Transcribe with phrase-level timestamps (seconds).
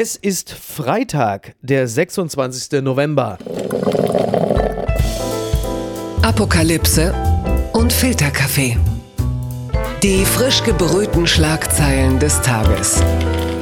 [0.00, 2.82] Es ist Freitag, der 26.
[2.82, 3.36] November.
[6.22, 7.12] Apokalypse
[7.72, 8.76] und Filterkaffee.
[10.04, 13.02] Die frisch gebrühten Schlagzeilen des Tages.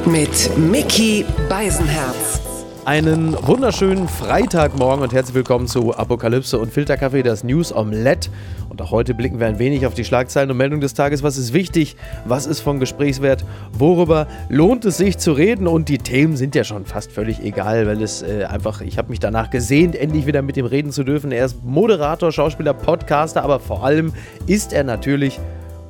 [0.05, 2.46] Mit Mickey Beisenherz.
[2.87, 8.29] Einen wunderschönen Freitagmorgen und herzlich willkommen zu Apokalypse und Filterkaffee, das News Omelette.
[8.69, 11.21] Und auch heute blicken wir ein wenig auf die Schlagzeilen und Meldungen des Tages.
[11.21, 11.97] Was ist wichtig?
[12.23, 13.43] Was ist von Gesprächswert?
[13.73, 15.67] Worüber lohnt es sich zu reden?
[15.67, 19.09] Und die Themen sind ja schon fast völlig egal, weil es äh, einfach, ich habe
[19.09, 21.33] mich danach gesehnt, endlich wieder mit ihm reden zu dürfen.
[21.33, 24.13] Er ist Moderator, Schauspieler, Podcaster, aber vor allem
[24.45, 25.41] ist er natürlich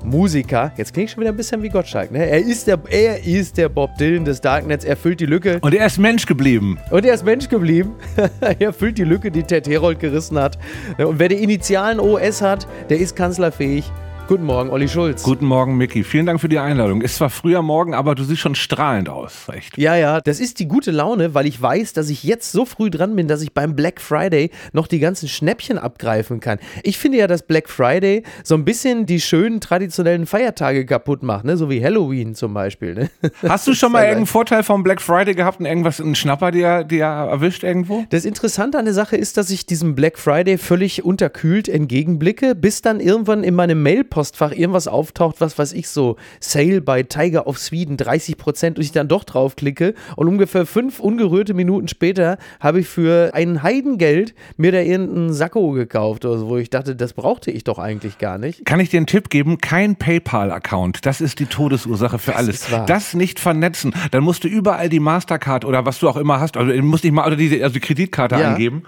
[0.07, 0.71] Musiker.
[0.77, 2.11] Jetzt klingt schon wieder ein bisschen wie Gottschalk.
[2.11, 2.25] Ne?
[2.29, 4.85] Er, ist der, er ist der Bob Dylan des Darknets.
[4.85, 5.59] Er füllt die Lücke.
[5.61, 6.79] Und er ist Mensch geblieben.
[6.91, 7.95] Und er ist Mensch geblieben.
[8.59, 10.57] er füllt die Lücke, die Ted Herold gerissen hat.
[10.97, 13.91] Und wer die Initialen OS hat, der ist kanzlerfähig.
[14.27, 15.23] Guten Morgen, Olli Schulz.
[15.23, 16.03] Guten Morgen, Micky.
[16.03, 16.99] Vielen Dank für die Einladung.
[16.99, 19.47] Ist zwar früher Morgen, aber du siehst schon strahlend aus.
[19.53, 19.77] Echt.
[19.77, 22.89] Ja, ja, das ist die gute Laune, weil ich weiß, dass ich jetzt so früh
[22.89, 26.59] dran bin, dass ich beim Black Friday noch die ganzen Schnäppchen abgreifen kann.
[26.83, 31.45] Ich finde ja, dass Black Friday so ein bisschen die schönen traditionellen Feiertage kaputt macht,
[31.45, 31.55] ne?
[31.55, 32.95] so wie Halloween zum Beispiel.
[32.95, 33.09] Ne?
[33.47, 36.83] Hast du schon mal irgendeinen Vorteil vom Black Friday gehabt und irgendwas, einen Schnapper dir,
[36.83, 38.03] dir erwischt irgendwo?
[38.09, 42.81] Das Interessante an der Sache ist, dass ich diesem Black Friday völlig unterkühlt entgegenblicke, bis
[42.81, 47.45] dann irgendwann in meinem Mail Postfach irgendwas auftaucht, was weiß ich so, Sale bei Tiger
[47.45, 52.39] of Sweden, 30 Prozent und ich dann doch draufklicke und ungefähr fünf ungerührte Minuten später
[52.59, 57.13] habe ich für ein Heidengeld mir da irgendeinen Sakko gekauft, also wo ich dachte, das
[57.13, 58.65] brauchte ich doch eigentlich gar nicht.
[58.65, 59.59] Kann ich dir einen Tipp geben?
[59.59, 61.05] Kein PayPal-Account.
[61.05, 62.67] Das ist die Todesursache für Das alles.
[62.87, 63.93] Das nicht vernetzen.
[64.09, 67.13] Dann musst du überall die Mastercard oder was du auch immer hast, also musst nicht
[67.13, 68.53] mal oder die, also die Kreditkarte Ja.
[68.53, 68.81] angeben.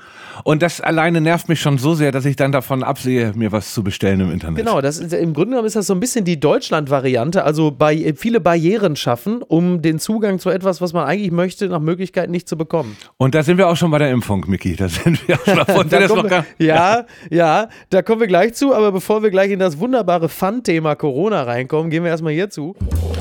[0.43, 3.73] Und das alleine nervt mich schon so sehr, dass ich dann davon absehe, mir was
[3.73, 4.65] zu bestellen im Internet.
[4.65, 8.13] Genau, das ist, im Grunde genommen ist das so ein bisschen die Deutschland-Variante, also bei,
[8.15, 12.47] viele Barrieren schaffen, um den Zugang zu etwas, was man eigentlich möchte, nach Möglichkeit nicht
[12.47, 12.97] zu bekommen.
[13.17, 14.75] Und da sind wir auch schon bei der Impfung, Micky.
[14.75, 15.91] Da sind wir auch schon.
[15.91, 19.51] Wir Da kommen wir, ja, ja, da kommen wir gleich zu, aber bevor wir gleich
[19.51, 22.75] in das wunderbare Fun-Thema Corona reinkommen, gehen wir erstmal hierzu.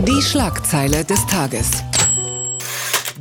[0.07, 1.83] Die Schlagzeile des Tages.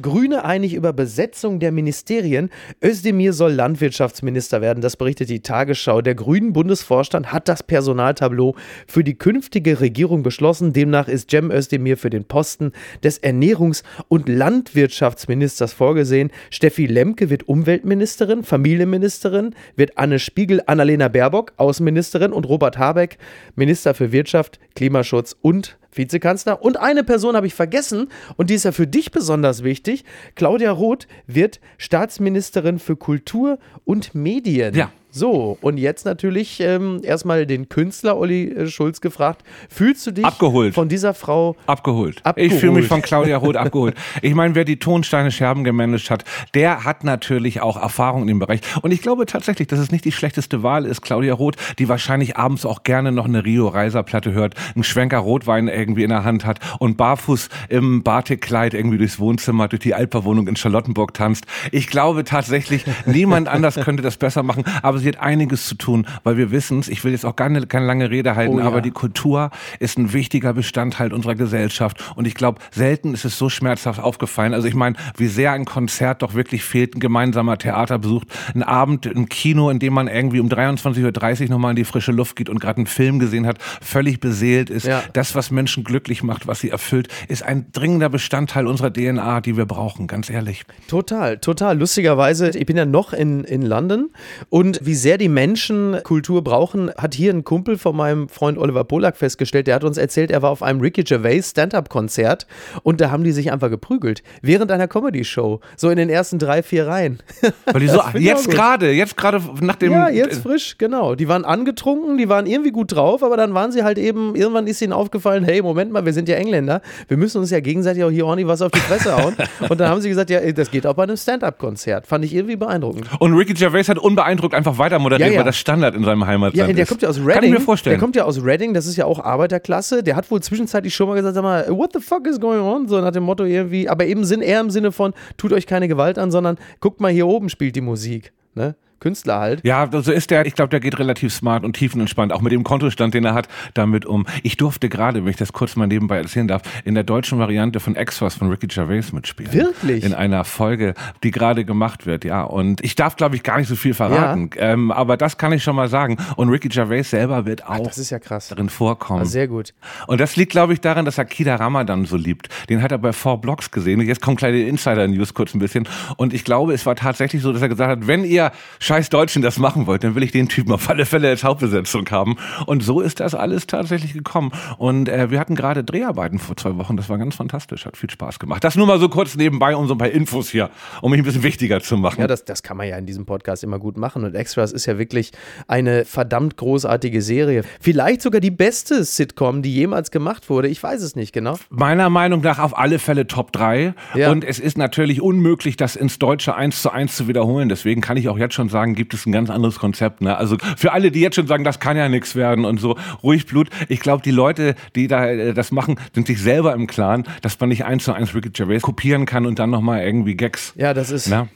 [0.01, 2.49] Grüne einig über Besetzung der Ministerien.
[2.83, 6.01] Özdemir soll Landwirtschaftsminister werden, das berichtet die Tagesschau.
[6.01, 8.55] Der grünen Bundesvorstand hat das Personaltableau
[8.87, 10.73] für die künftige Regierung beschlossen.
[10.73, 12.71] Demnach ist Cem Özdemir für den Posten
[13.03, 16.31] des Ernährungs- und Landwirtschaftsministers vorgesehen.
[16.49, 23.17] Steffi Lemke wird Umweltministerin, Familienministerin, wird Anne Spiegel, Annalena Baerbock Außenministerin und Robert Habeck
[23.55, 26.61] Minister für Wirtschaft, Klimaschutz und Vizekanzler.
[26.61, 30.03] Und eine Person habe ich vergessen und die ist ja für dich besonders wichtig.
[30.35, 34.75] Claudia Roth wird Staatsministerin für Kultur und Medien.
[34.75, 34.91] Ja.
[35.09, 39.43] So, und jetzt natürlich ähm, erstmal den Künstler Olli äh, Schulz gefragt.
[39.69, 40.73] Fühlst du dich Abgeholt.
[40.73, 42.25] von dieser Frau Abgeholt.
[42.25, 42.51] Abgeholt.
[42.51, 43.95] Ich fühle mich von Claudia Roth abgeholt.
[44.21, 48.39] Ich meine, wer die Tonsteine Scherben gemanagt hat, der hat natürlich auch Erfahrung in dem
[48.39, 48.59] Bereich.
[48.81, 52.37] Und ich glaube tatsächlich, dass es nicht die schlechteste Wahl ist, Claudia Roth, die wahrscheinlich
[52.37, 56.25] abends auch gerne noch eine Rio Reiser Platte hört, einen Schwenker Rotwein irgendwie in der
[56.25, 61.45] Hand hat und barfuß im Batikkleid irgendwie durchs Wohnzimmer, durch die Altbauwohnung in Charlottenburg tanzt.
[61.71, 66.05] Ich glaube tatsächlich, niemand anders könnte das besser machen, aber sie hat einiges zu tun,
[66.23, 68.59] weil wir wissen es, ich will jetzt auch gar keine, keine lange Rede halten, Oh
[68.59, 68.65] ja.
[68.65, 71.97] aber die Kultur ist ein wichtiger Bestandteil unserer Gesellschaft.
[72.15, 74.53] Und ich glaube, selten ist es so schmerzhaft aufgefallen.
[74.53, 79.05] Also ich meine, wie sehr ein Konzert doch wirklich fehlt, ein gemeinsamer Theaterbesuch, ein Abend
[79.05, 82.49] im Kino, in dem man irgendwie um 23.30 Uhr nochmal in die frische Luft geht
[82.49, 84.85] und gerade einen Film gesehen hat, völlig beseelt ist.
[84.85, 85.03] Ja.
[85.13, 89.57] Das, was Menschen glücklich macht, was sie erfüllt, ist ein dringender Bestandteil unserer DNA, die
[89.57, 90.63] wir brauchen, ganz ehrlich.
[90.87, 91.77] Total, total.
[91.77, 94.09] Lustigerweise, ich bin ja noch in, in London
[94.49, 98.85] und wie sehr die Menschen Kultur brauchen, hat hier ein Kumpel von meinem Freund Oliver
[98.85, 99.67] Polak festgestellt.
[99.67, 102.47] Der hat uns erzählt, er war auf einem Ricky Gervais Stand-Up-Konzert
[102.83, 104.23] und da haben die sich einfach geprügelt.
[104.41, 105.59] Während einer Comedy-Show.
[105.75, 107.19] So in den ersten drei, vier Reihen.
[107.65, 109.91] Weil die so, jetzt gerade, jetzt gerade nach dem.
[109.91, 111.15] Ja, jetzt frisch, genau.
[111.15, 114.67] Die waren angetrunken, die waren irgendwie gut drauf, aber dann waren sie halt eben, irgendwann
[114.67, 118.05] ist ihnen aufgefallen, hey, Moment mal, wir sind ja Engländer, wir müssen uns ja gegenseitig
[118.05, 119.35] auch hier ordentlich was auf die Fresse hauen.
[119.69, 122.07] Und dann haben sie gesagt, ja, das geht auch bei einem Stand-Up-Konzert.
[122.07, 123.09] Fand ich irgendwie beeindruckend.
[123.19, 125.39] Und Ricky Gervais hat unbeeindruckt einfach weiter moderiert, Ja, ja.
[125.39, 126.89] weil das Standard in seinem Heimatland Ja, der ist.
[126.89, 127.33] kommt ja aus Reading.
[127.33, 127.93] Kann ich mir vorstellen.
[127.93, 130.03] Der kommt ja aus Reading, das ist ja auch Arbeiterklasse.
[130.03, 132.87] Der hat wohl zwischenzeitlich schon mal gesagt, sag mal, what the fuck is going on?
[132.87, 135.87] So nach dem Motto irgendwie, aber eben Sinn, eher im Sinne von, tut euch keine
[135.87, 138.33] Gewalt an, sondern guckt mal hier oben spielt die Musik.
[138.55, 138.75] Ne?
[138.99, 139.63] Künstler halt.
[139.63, 140.45] Ja, so ist der.
[140.45, 143.47] Ich glaube, der geht relativ smart und tiefenentspannt, auch mit dem Kontostand, den er hat,
[143.73, 144.25] damit um.
[144.43, 147.79] Ich durfte gerade, wenn ich das kurz mal nebenbei erzählen darf, in der deutschen Variante
[147.79, 149.53] von Extras von Ricky Gervais mitspielen.
[149.53, 150.03] Wirklich?
[150.03, 152.43] In einer Folge, die gerade gemacht wird, ja.
[152.43, 154.49] Und ich darf, glaube ich, gar nicht so viel verraten.
[154.55, 154.73] Ja.
[154.73, 156.17] Ähm, aber das kann ich schon mal sagen.
[156.35, 158.47] Und Ricky Gervais selber wird auch Ach, das ist ja krass.
[158.47, 159.19] darin vorkommen.
[159.19, 159.73] Also sehr gut.
[160.07, 162.49] Und das liegt, glaube ich, daran, dass er Kida Ramadan so liebt.
[162.69, 164.01] Den hat er bei Four Blocks gesehen.
[164.01, 165.87] Jetzt kommen kleine Insider-News kurz ein bisschen.
[166.17, 168.51] Und ich glaube, es war tatsächlich so, dass er gesagt hat, wenn ihr
[168.87, 172.09] scheiß Deutschen das machen wollt, dann will ich den Typen auf alle Fälle als Hauptbesetzung
[172.09, 172.37] haben.
[172.65, 174.51] Und so ist das alles tatsächlich gekommen.
[174.77, 176.97] Und äh, wir hatten gerade Dreharbeiten vor zwei Wochen.
[176.97, 177.85] Das war ganz fantastisch.
[177.85, 178.63] Hat viel Spaß gemacht.
[178.63, 180.69] Das nur mal so kurz nebenbei, um so ein paar Infos hier,
[181.01, 182.21] um mich ein bisschen wichtiger zu machen.
[182.21, 184.23] Ja, das, das kann man ja in diesem Podcast immer gut machen.
[184.23, 185.31] Und Extras ist ja wirklich
[185.67, 187.63] eine verdammt großartige Serie.
[187.81, 190.69] Vielleicht sogar die beste Sitcom, die jemals gemacht wurde.
[190.69, 191.59] Ich weiß es nicht genau.
[191.69, 193.93] Meiner Meinung nach auf alle Fälle Top 3.
[194.15, 194.31] Ja.
[194.31, 197.67] Und es ist natürlich unmöglich, das ins Deutsche eins zu eins zu wiederholen.
[197.67, 200.21] Deswegen kann ich auch jetzt schon sagen, gibt es ein ganz anderes Konzept.
[200.21, 200.35] Ne?
[200.37, 203.45] Also für alle, die jetzt schon sagen, das kann ja nichts werden und so, ruhig
[203.45, 203.69] Blut.
[203.89, 207.59] Ich glaube, die Leute, die da äh, das machen, sind sich selber im Klaren, dass
[207.59, 210.73] man nicht eins zu eins Ricky Gervais kopieren kann und dann nochmal irgendwie Gags.
[210.75, 211.27] Ja, das ist.
[211.27, 211.47] Na?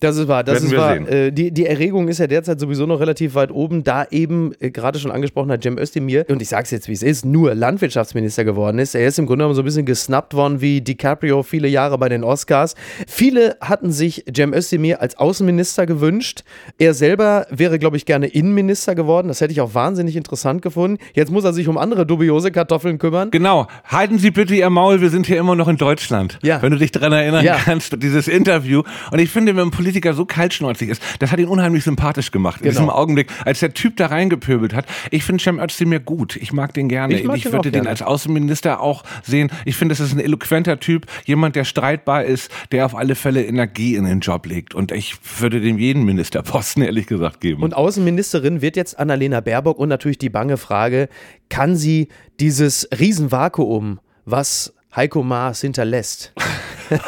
[0.00, 0.44] Das ist wahr.
[0.44, 1.10] Das Werden ist wahr.
[1.10, 4.70] Äh, die, die Erregung ist ja derzeit sowieso noch relativ weit oben, da eben äh,
[4.70, 7.54] gerade schon angesprochen hat Cem Özdemir, und ich sage es jetzt, wie es ist, nur
[7.54, 8.94] Landwirtschaftsminister geworden ist.
[8.94, 12.08] Er ist im Grunde genommen so ein bisschen gesnappt worden wie DiCaprio viele Jahre bei
[12.08, 12.74] den Oscars.
[13.06, 16.44] Viele hatten sich Cem Özdemir als Außenminister gewünscht.
[16.78, 19.28] Er selber wäre, glaube ich, gerne Innenminister geworden.
[19.28, 20.98] Das hätte ich auch wahnsinnig interessant gefunden.
[21.14, 23.30] Jetzt muss er sich um andere dubiose Kartoffeln kümmern.
[23.30, 23.66] Genau.
[23.84, 26.38] Halten Sie bitte Ihr Maul, wir sind hier immer noch in Deutschland.
[26.42, 26.62] Ja.
[26.62, 27.56] Wenn du dich daran erinnern ja.
[27.56, 28.82] kannst, dieses Interview.
[29.10, 32.60] Und ich finde, wenn ein Politiker so kaltschnäuzig ist, das hat ihn unheimlich sympathisch gemacht.
[32.60, 32.68] Genau.
[32.68, 34.86] In diesem Augenblick, als der Typ da reingepöbelt hat.
[35.10, 36.36] Ich finde Cem Özdemir gut.
[36.36, 37.14] Ich mag den gerne.
[37.14, 39.50] Ich, ich würde den als Außenminister auch sehen.
[39.64, 41.06] Ich finde, das ist ein eloquenter Typ.
[41.24, 44.74] Jemand, der streitbar ist, der auf alle Fälle Energie in den Job legt.
[44.74, 47.62] Und ich würde dem jeden Ministerposten ehrlich gesagt geben.
[47.62, 51.08] Und Außenministerin wird jetzt Annalena Baerbock und natürlich die bange Frage,
[51.48, 52.08] kann sie
[52.40, 56.32] dieses Riesenvakuum, was Heiko Maas hinterlässt,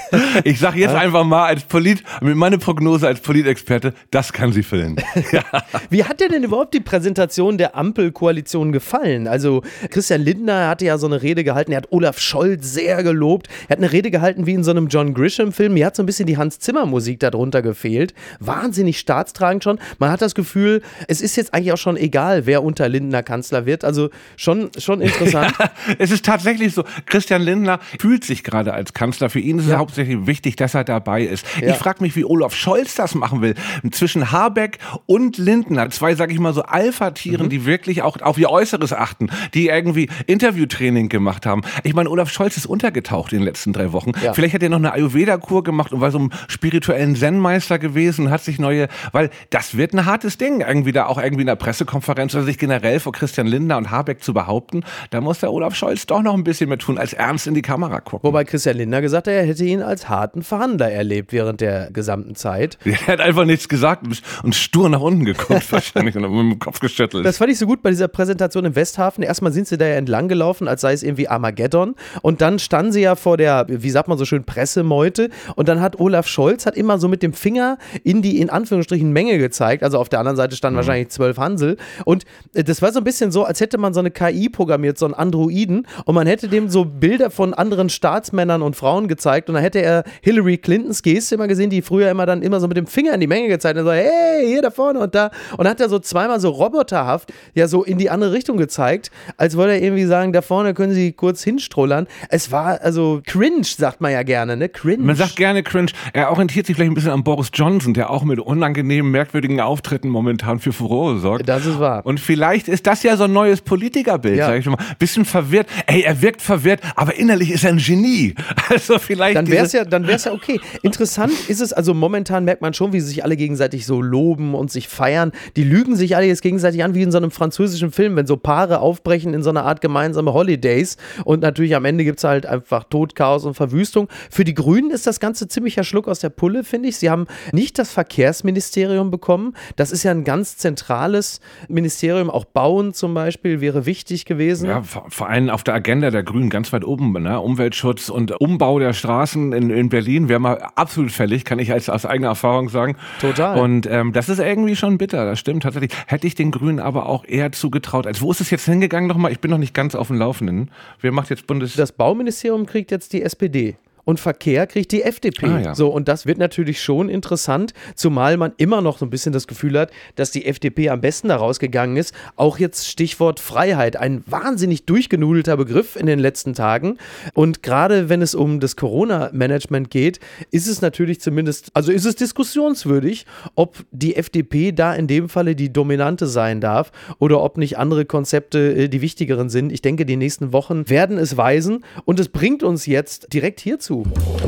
[0.44, 4.62] ich sage jetzt einfach mal als Polit, mit meiner Prognose als Politexperte, das kann sie
[4.62, 4.96] füllen.
[5.30, 5.44] Ja.
[5.88, 9.28] Wie hat dir denn überhaupt die Präsentation der Ampelkoalition gefallen?
[9.28, 13.48] Also Christian Lindner hatte ja so eine Rede gehalten, er hat Olaf Scholz sehr gelobt.
[13.68, 15.74] Er hat eine Rede gehalten wie in so einem John Grisham-Film.
[15.74, 18.14] Mir hat so ein bisschen die Hans-Zimmer-Musik darunter gefehlt.
[18.40, 19.78] Wahnsinnig staatstragend schon.
[19.98, 23.66] Man hat das Gefühl, es ist jetzt eigentlich auch schon egal, wer unter Lindner Kanzler
[23.66, 23.84] wird.
[23.84, 25.54] Also schon, schon interessant.
[25.58, 26.84] Ja, es ist tatsächlich so.
[27.06, 29.30] Christian Lindner fühlt sich gerade als Kanzler.
[29.30, 29.74] Für ihn ist ja.
[29.74, 31.46] es hauptsächlich wichtig, dass er dabei ist.
[31.60, 31.70] Ja.
[31.70, 33.54] Ich frage mich, wie Olaf Scholz das machen will.
[33.90, 37.50] Zwischen Habeck und Lindner, zwei, sag ich mal, so Alpha-Tieren, mhm.
[37.50, 41.62] die wirklich auch auf ihr Äußeres achten, die irgendwie Interviewtraining gemacht haben.
[41.82, 44.12] Ich meine, Olaf Scholz ist untergetaucht in den letzten drei Wochen.
[44.22, 44.34] Ja.
[44.34, 48.42] Vielleicht hat er noch eine Ayurveda-Kur gemacht und war so ein spirituellen Zen-Meister gewesen, hat
[48.42, 52.34] sich neue, weil das wird ein hartes Ding, irgendwie da auch irgendwie in der Pressekonferenz
[52.34, 54.84] oder sich generell vor Christian Lindner und Habeck zu behaupten.
[55.10, 57.62] Da muss der Olaf Scholz doch noch ein bisschen mehr tun als ernst in die
[57.62, 58.26] Kamera gucken.
[58.26, 62.34] Wobei Christian Lindner gesagt hat, er hätte ihn als harten Verhandler erlebt während der gesamten
[62.34, 62.78] Zeit.
[63.02, 64.04] Er hat einfach nichts gesagt
[64.42, 67.26] und stur nach unten geguckt wahrscheinlich und mit dem Kopf geschüttelt.
[67.26, 69.24] Das fand ich so gut bei dieser Präsentation im Westhafen.
[69.24, 71.96] Erstmal sind sie da ja entlang gelaufen, als sei es irgendwie Armageddon.
[72.22, 75.30] Und dann standen sie ja vor der, wie sagt man so schön, Pressemeute.
[75.56, 79.12] Und dann hat Olaf Scholz hat immer so mit dem Finger in die in Anführungsstrichen
[79.12, 79.82] Menge gezeigt.
[79.82, 80.78] Also auf der anderen Seite standen mhm.
[80.78, 81.76] wahrscheinlich zwölf Hansel.
[82.04, 84.98] Und äh, das war so ein bisschen so, als hätte man so eine KI programmiert,
[84.98, 85.86] so einen Androiden.
[86.04, 89.80] Und man hätte dem so Bilder von anderen Staatsmännern und Frauen gezeigt und dann hätte
[89.80, 93.14] er Hillary Clintons Geste immer gesehen, die früher immer dann immer so mit dem Finger
[93.14, 95.30] in die Menge gezeigt hat und so, hey, hier da vorne und da.
[95.56, 99.56] Und hat er so zweimal so roboterhaft ja so in die andere Richtung gezeigt, als
[99.56, 102.06] wollte er irgendwie sagen, da vorne können sie kurz hinstrollern.
[102.28, 104.68] Es war also cringe, sagt man ja gerne, ne?
[104.68, 105.02] Cringe.
[105.02, 105.92] Man sagt gerne cringe.
[106.12, 110.08] Er orientiert sich vielleicht ein bisschen an Boris Johnson, der auch mit unangenehmen, merkwürdigen Auftritten
[110.08, 111.48] momentan für Furore sorgt.
[111.48, 112.04] Das ist wahr.
[112.04, 114.46] Und vielleicht ist das ja so ein neues Politikerbild, ja.
[114.46, 114.78] sag ich mal.
[114.98, 115.66] Bisschen verwirrt.
[115.86, 118.34] Ey, er wirkt verwirrt, aber innerlich ist er ein Genie.
[118.68, 119.21] Also vielleicht.
[119.34, 120.60] Dann wäre es ja, dann wär's ja okay.
[120.82, 124.54] Interessant ist es, also momentan merkt man schon, wie sie sich alle gegenseitig so loben
[124.54, 125.32] und sich feiern.
[125.56, 128.36] Die lügen sich alle jetzt gegenseitig an, wie in so einem französischen Film, wenn so
[128.36, 130.96] Paare aufbrechen in so eine Art gemeinsame Holidays.
[131.24, 134.08] Und natürlich am Ende gibt es halt einfach Tod, Chaos und Verwüstung.
[134.30, 136.96] Für die Grünen ist das Ganze ziemlicher Schluck aus der Pulle, finde ich.
[136.96, 139.54] Sie haben nicht das Verkehrsministerium bekommen.
[139.76, 142.30] Das ist ja ein ganz zentrales Ministerium.
[142.30, 144.68] Auch Bauen zum Beispiel wäre wichtig gewesen.
[144.68, 147.12] Ja, vor allem auf der Agenda der Grünen ganz weit oben.
[147.12, 147.40] Ne?
[147.40, 149.11] Umweltschutz und Umbau der Straßen
[149.52, 152.96] in, in Berlin wäre mal absolut fällig, kann ich als, aus eigener Erfahrung sagen.
[153.20, 153.58] Total.
[153.58, 155.92] Und ähm, das ist irgendwie schon bitter, das stimmt tatsächlich.
[156.06, 158.06] Hätte ich den Grünen aber auch eher zugetraut.
[158.06, 159.32] Also wo ist es jetzt hingegangen nochmal?
[159.32, 160.70] Ich bin noch nicht ganz auf dem Laufenden.
[161.00, 161.74] Wer macht jetzt Bundes...
[161.74, 163.76] Das Bauministerium kriegt jetzt die SPD.
[164.04, 165.46] Und Verkehr kriegt die FDP.
[165.46, 165.74] Ah, ja.
[165.74, 169.46] So, und das wird natürlich schon interessant, zumal man immer noch so ein bisschen das
[169.46, 172.14] Gefühl hat, dass die FDP am besten da rausgegangen ist.
[172.36, 176.98] Auch jetzt Stichwort Freiheit, ein wahnsinnig durchgenudelter Begriff in den letzten Tagen.
[177.34, 180.18] Und gerade wenn es um das Corona-Management geht,
[180.50, 185.54] ist es natürlich zumindest, also ist es diskussionswürdig, ob die FDP da in dem Falle
[185.54, 189.70] die dominante sein darf oder ob nicht andere Konzepte äh, die wichtigeren sind.
[189.70, 193.91] Ich denke, die nächsten Wochen werden es weisen und es bringt uns jetzt direkt hierzu.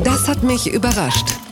[0.03, 1.44] Das hat mich überrascht.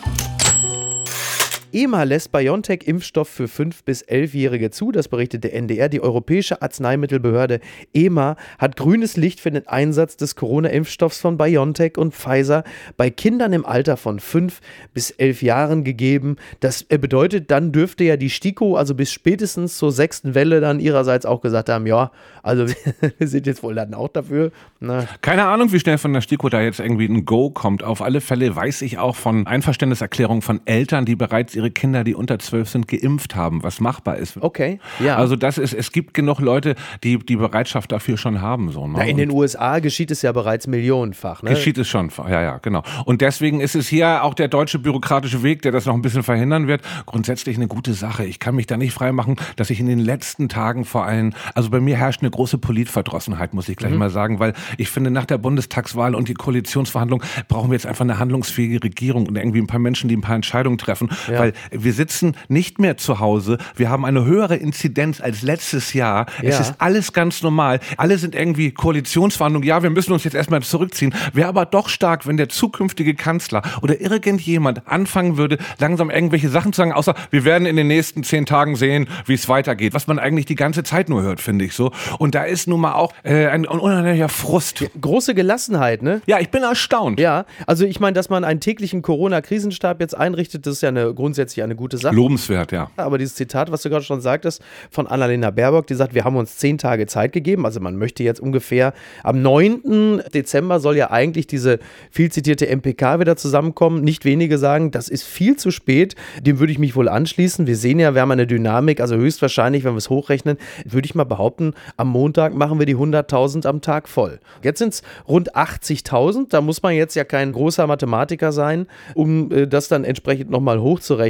[1.73, 5.89] EMA lässt BioNTech-Impfstoff für 5- bis 11-Jährige zu, das berichtet der NDR.
[5.89, 7.61] Die Europäische Arzneimittelbehörde
[7.95, 12.63] EMA hat grünes Licht für den Einsatz des Corona-Impfstoffs von BioNTech und Pfizer
[12.95, 14.61] bei Kindern im Alter von 5
[14.93, 16.35] bis 11 Jahren gegeben.
[16.59, 20.79] Das äh, bedeutet, dann dürfte ja die STIKO, also bis spätestens zur sechsten Welle, dann
[20.79, 22.11] ihrerseits auch gesagt haben, ja,
[22.43, 22.67] also
[23.17, 24.51] wir sind jetzt wohl dann auch dafür.
[24.79, 27.83] Na, Keine Ahnung, wie schnell von der STIKO da jetzt irgendwie ein Go kommt.
[27.83, 32.15] Auf alle Fälle weiß ich auch von Einverständniserklärungen von Eltern, die bereits ihre Kinder, die
[32.15, 34.37] unter zwölf sind, geimpft haben, was machbar ist.
[34.41, 35.17] okay, ja.
[35.17, 38.71] Also das ist, es gibt genug Leute, die die Bereitschaft dafür schon haben.
[38.71, 38.95] So, ne?
[38.97, 41.43] Na, in den Und USA geschieht es ja bereits millionenfach.
[41.43, 41.49] Ne?
[41.51, 42.83] Geschieht es schon, ja, ja, genau.
[43.05, 46.23] Und deswegen ist es hier auch der deutsche bürokratische Weg, der das noch ein bisschen
[46.23, 48.25] verhindern wird, grundsätzlich eine gute Sache.
[48.25, 51.69] Ich kann mich da nicht freimachen, dass ich in den letzten Tagen vor allem, also
[51.69, 55.25] bei mir herrscht eine große Politverdrossenheit, muss ich gleich mal sagen, weil ich finde, nach
[55.25, 59.67] der Bundestagswahl und die Koalitionsverhandlung brauchen wir jetzt einfach eine handlungsfähige Regierung und irgendwie ein
[59.67, 61.39] paar Menschen, die ein paar Entscheidungen treffen, Ja.
[61.39, 63.57] weil wir sitzen nicht mehr zu Hause.
[63.75, 66.25] Wir haben eine höhere Inzidenz als letztes Jahr.
[66.41, 66.61] Es Ja.
[66.61, 67.79] ist alles ganz normal.
[67.97, 69.67] Alle sind irgendwie Koalitionsverhandlungen.
[69.67, 71.13] Ja, wir müssen uns jetzt erstmal zurückziehen.
[71.33, 76.73] Wäre aber doch stark, wenn der zukünftige Kanzler oder irgendjemand anfangen würde, langsam irgendwelche Sachen
[76.73, 79.93] zu sagen, außer wir werden in den nächsten zehn Tagen sehen, wie es weitergeht.
[79.93, 81.91] Was man eigentlich die ganze Zeit nur hört, finde ich so.
[82.19, 84.85] Und da ist nun mal auch äh, ein unheimlicher Frust.
[84.99, 86.21] Große Gelassenheit, ne?
[86.25, 87.19] Ja, ich bin erstaunt.
[87.19, 91.13] Ja, also ich meine, dass man einen täglichen Corona-Krisenstab jetzt einrichtet, das ist ja eine,
[91.43, 92.15] grundsätzlich eine gute Sache.
[92.15, 92.89] Lobenswert, ja.
[92.95, 96.35] Aber dieses Zitat, was du gerade schon sagtest, von Annalena Baerbock, die sagt, wir haben
[96.35, 97.65] uns zehn Tage Zeit gegeben.
[97.65, 100.23] Also man möchte jetzt ungefähr am 9.
[100.33, 101.79] Dezember soll ja eigentlich diese
[102.11, 104.03] viel zitierte MPK wieder zusammenkommen.
[104.03, 106.15] Nicht wenige sagen, das ist viel zu spät.
[106.41, 107.67] Dem würde ich mich wohl anschließen.
[107.67, 111.15] Wir sehen ja, wir haben eine Dynamik, also höchstwahrscheinlich, wenn wir es hochrechnen, würde ich
[111.15, 114.39] mal behaupten, am Montag machen wir die 100.000 am Tag voll.
[114.61, 116.47] Jetzt sind es rund 80.000.
[116.49, 120.79] Da muss man jetzt ja kein großer Mathematiker sein, um äh, das dann entsprechend nochmal
[120.79, 121.22] hochzurechnen.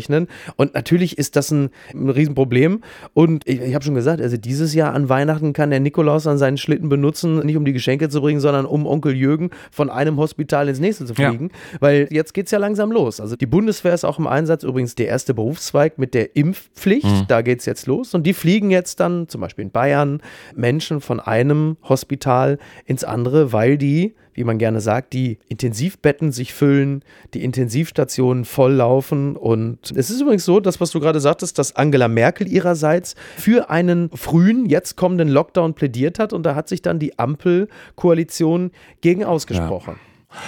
[0.55, 2.81] Und natürlich ist das ein, ein Riesenproblem.
[3.13, 6.37] Und ich, ich habe schon gesagt, also dieses Jahr an Weihnachten kann der Nikolaus an
[6.37, 10.17] seinen Schlitten benutzen, nicht um die Geschenke zu bringen, sondern um Onkel Jürgen von einem
[10.17, 11.29] Hospital ins nächste zu Ja.
[11.29, 11.51] fliegen.
[11.79, 13.19] Weil jetzt geht es ja langsam los.
[13.19, 17.25] Also die Bundeswehr ist auch im Einsatz, übrigens der erste Berufszweig mit der Impfpflicht.
[17.27, 18.13] Da geht es jetzt los.
[18.13, 20.21] Und die fliegen jetzt dann zum Beispiel in Bayern
[20.55, 26.53] Menschen von einem Hospital ins andere, weil die, wie man gerne sagt, die Intensivbetten sich
[26.53, 29.35] füllen, die Intensivstationen volllaufen.
[29.35, 33.69] Und es ist übrigens so, das, was du gerade sagtest, dass Angela Merkel ihrerseits für
[33.69, 36.33] einen frühen, jetzt kommenden Lockdown plädiert hat.
[36.33, 38.71] Und da hat sich dann die Ampelkoalition
[39.01, 39.95] gegen ausgesprochen.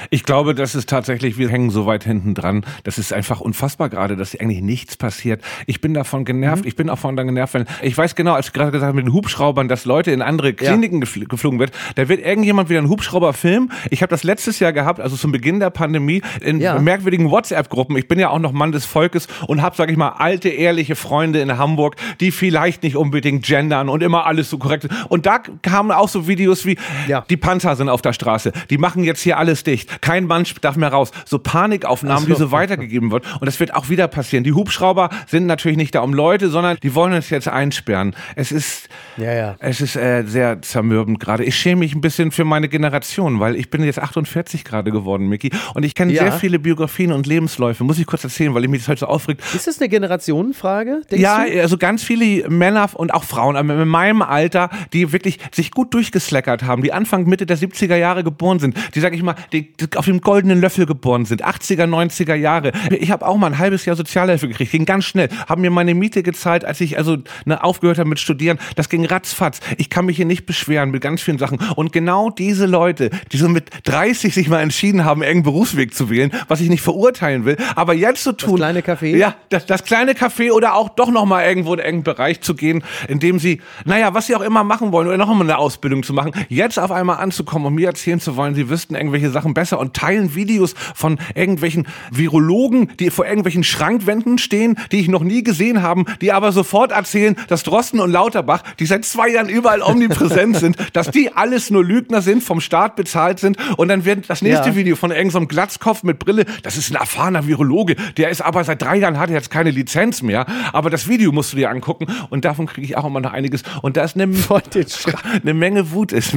[0.10, 2.66] Ich glaube, das ist tatsächlich, wir hängen so weit hinten dran.
[2.84, 5.42] Das ist einfach unfassbar gerade, dass eigentlich nichts passiert.
[5.66, 6.64] Ich bin davon genervt.
[6.64, 6.68] Mhm.
[6.68, 8.96] Ich bin auch davon dann genervt, wenn, ich weiß genau, als ich gerade gesagt habe,
[8.96, 11.72] mit den Hubschraubern, dass Leute in andere Kliniken gefl geflogen wird.
[11.96, 13.72] Da wird irgendjemand wieder einen Hubschrauber filmen.
[13.90, 16.80] Ich habe das letztes Jahr gehabt, also zum Beginn der Pandemie, in Ja.
[16.80, 17.98] merkwürdigen WhatsApp-Gruppen.
[17.98, 20.96] Ich bin ja auch noch Mann des Volkes und habe, sage ich mal, alte, ehrliche
[20.96, 24.88] Freunde in Hamburg, die vielleicht nicht unbedingt gendern und immer alles so korrekt.
[25.10, 26.78] Und da kamen auch so Videos wie,
[27.08, 27.26] Ja.
[27.30, 30.76] die Panzer sind auf der Straße, die machen jetzt hier alles dicht, kein Mann darf
[30.76, 31.12] mehr raus.
[31.26, 32.34] So Panikaufnahmen, so.
[32.34, 33.26] die so weitergegeben wird.
[33.40, 34.44] Und das wird auch wieder passieren.
[34.44, 38.16] Die Hubschrauber sind natürlich nicht da um Leute, sondern die wollen uns jetzt einsperren.
[38.36, 39.56] Es ist, Ja, ja.
[39.60, 41.44] es ist äh, sehr zermürbend gerade.
[41.44, 45.28] Ich schäme mich ein bisschen für meine Generation, weil ich bin jetzt 48 gerade geworden,
[45.28, 45.52] Micky.
[45.74, 46.24] Und ich kenne Ja.
[46.24, 47.84] sehr viele Biografien und Lebensläufe.
[47.84, 49.42] Muss ich kurz erzählen, weil ich mich das heute so aufregt.
[49.54, 51.02] Ist das eine Generationenfrage?
[51.12, 51.62] Ja, du?
[51.62, 55.94] also ganz viele Männer und auch Frauen aber in meinem Alter, die wirklich sich gut
[55.94, 59.65] durchgesleckert haben, die Anfang, Mitte der 70er Jahre geboren sind, die, sag ich mal, die,
[59.80, 62.72] die auf dem goldenen Löffel geboren sind, 80er, 90er Jahre.
[62.92, 65.94] Ich habe auch mal ein halbes Jahr Sozialhilfe gekriegt, ging ganz schnell, haben mir meine
[65.94, 68.60] Miete gezahlt, als ich also ne, aufgehört habe mit Studieren.
[68.76, 69.60] Das ging ratzfatz.
[69.78, 71.60] Ich kann mich hier nicht beschweren mit ganz vielen Sachen.
[71.76, 76.10] Und genau diese Leute, die so mit 30 sich mal entschieden haben, irgendeinen Berufsweg zu
[76.10, 78.58] wählen, was ich nicht verurteilen will, aber jetzt so tun.
[78.58, 79.16] kleine Café?
[79.16, 82.56] Ja, das, das kleine Café oder auch doch noch mal irgendwo in irgendeinen Bereich zu
[82.56, 85.58] gehen, in dem sie, naja, was sie auch immer machen wollen oder noch mal eine
[85.58, 89.30] Ausbildung zu machen, jetzt auf einmal anzukommen und mir erzählen zu wollen, sie wüssten irgendwelche
[89.30, 95.08] Sachen besser und teilen Videos von irgendwelchen Virologen, die vor irgendwelchen Schrankwänden stehen, die ich
[95.08, 99.30] noch nie gesehen habe, die aber sofort erzählen, dass Drosten und Lauterbach, die seit zwei
[99.30, 103.88] Jahren überall omnipräsent sind, dass die alles nur Lügner sind, vom Staat bezahlt sind und
[103.88, 104.76] dann wird das nächste ja.
[104.76, 108.82] Video von irgendeinem Glatzkopf mit Brille, das ist ein erfahrener Virologe, der ist aber seit
[108.82, 112.46] drei Jahren, hat jetzt keine Lizenz mehr, aber das Video musst du dir angucken und
[112.46, 114.26] davon kriege ich auch immer noch einiges und da ist eine,
[115.42, 116.36] eine Menge Wut ist.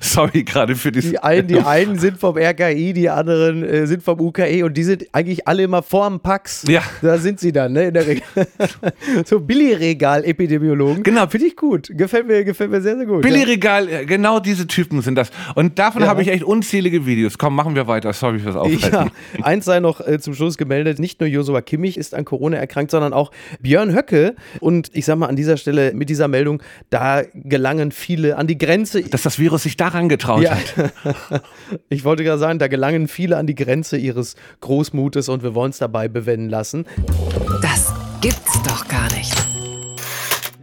[0.00, 1.00] Sorry gerade für die.
[1.00, 4.82] Die einen, die einen sind vom RKI, die anderen äh, sind vom UKE und die
[4.82, 6.64] sind eigentlich alle immer vorm Pax.
[6.68, 6.82] Ja.
[7.02, 7.88] Da sind sie dann, ne?
[7.88, 8.22] In der Regel.
[9.24, 11.02] so Billigregal-Epidemiologen.
[11.02, 11.26] Genau.
[11.26, 11.90] Finde ich gut.
[11.92, 13.22] Gefällt mir, gefällt mir sehr, sehr gut.
[13.22, 14.04] Billigregal, ja.
[14.04, 15.30] genau diese Typen sind das.
[15.54, 16.08] Und davon ja.
[16.08, 17.38] habe ich echt unzählige Videos.
[17.38, 18.12] Komm, machen wir weiter.
[18.12, 19.10] Sorry fürs Aufhalten.
[19.36, 19.42] Ja.
[19.42, 22.90] Eins sei noch äh, zum Schluss gemeldet: Nicht nur Josua Kimmich ist an Corona erkrankt,
[22.90, 24.34] sondern auch Björn Höcke.
[24.60, 28.58] Und ich sag mal an dieser Stelle mit dieser Meldung, da gelangen viele an die
[28.58, 29.02] Grenze.
[29.02, 30.92] Dass das Virus sich daran getraut hat.
[31.88, 35.70] ich wollte gerade sagen, da gelangen viele an die Grenze ihres Großmutes und wir wollen
[35.70, 36.84] es dabei bewenden lassen.
[37.62, 39.34] Das gibt's doch gar nicht.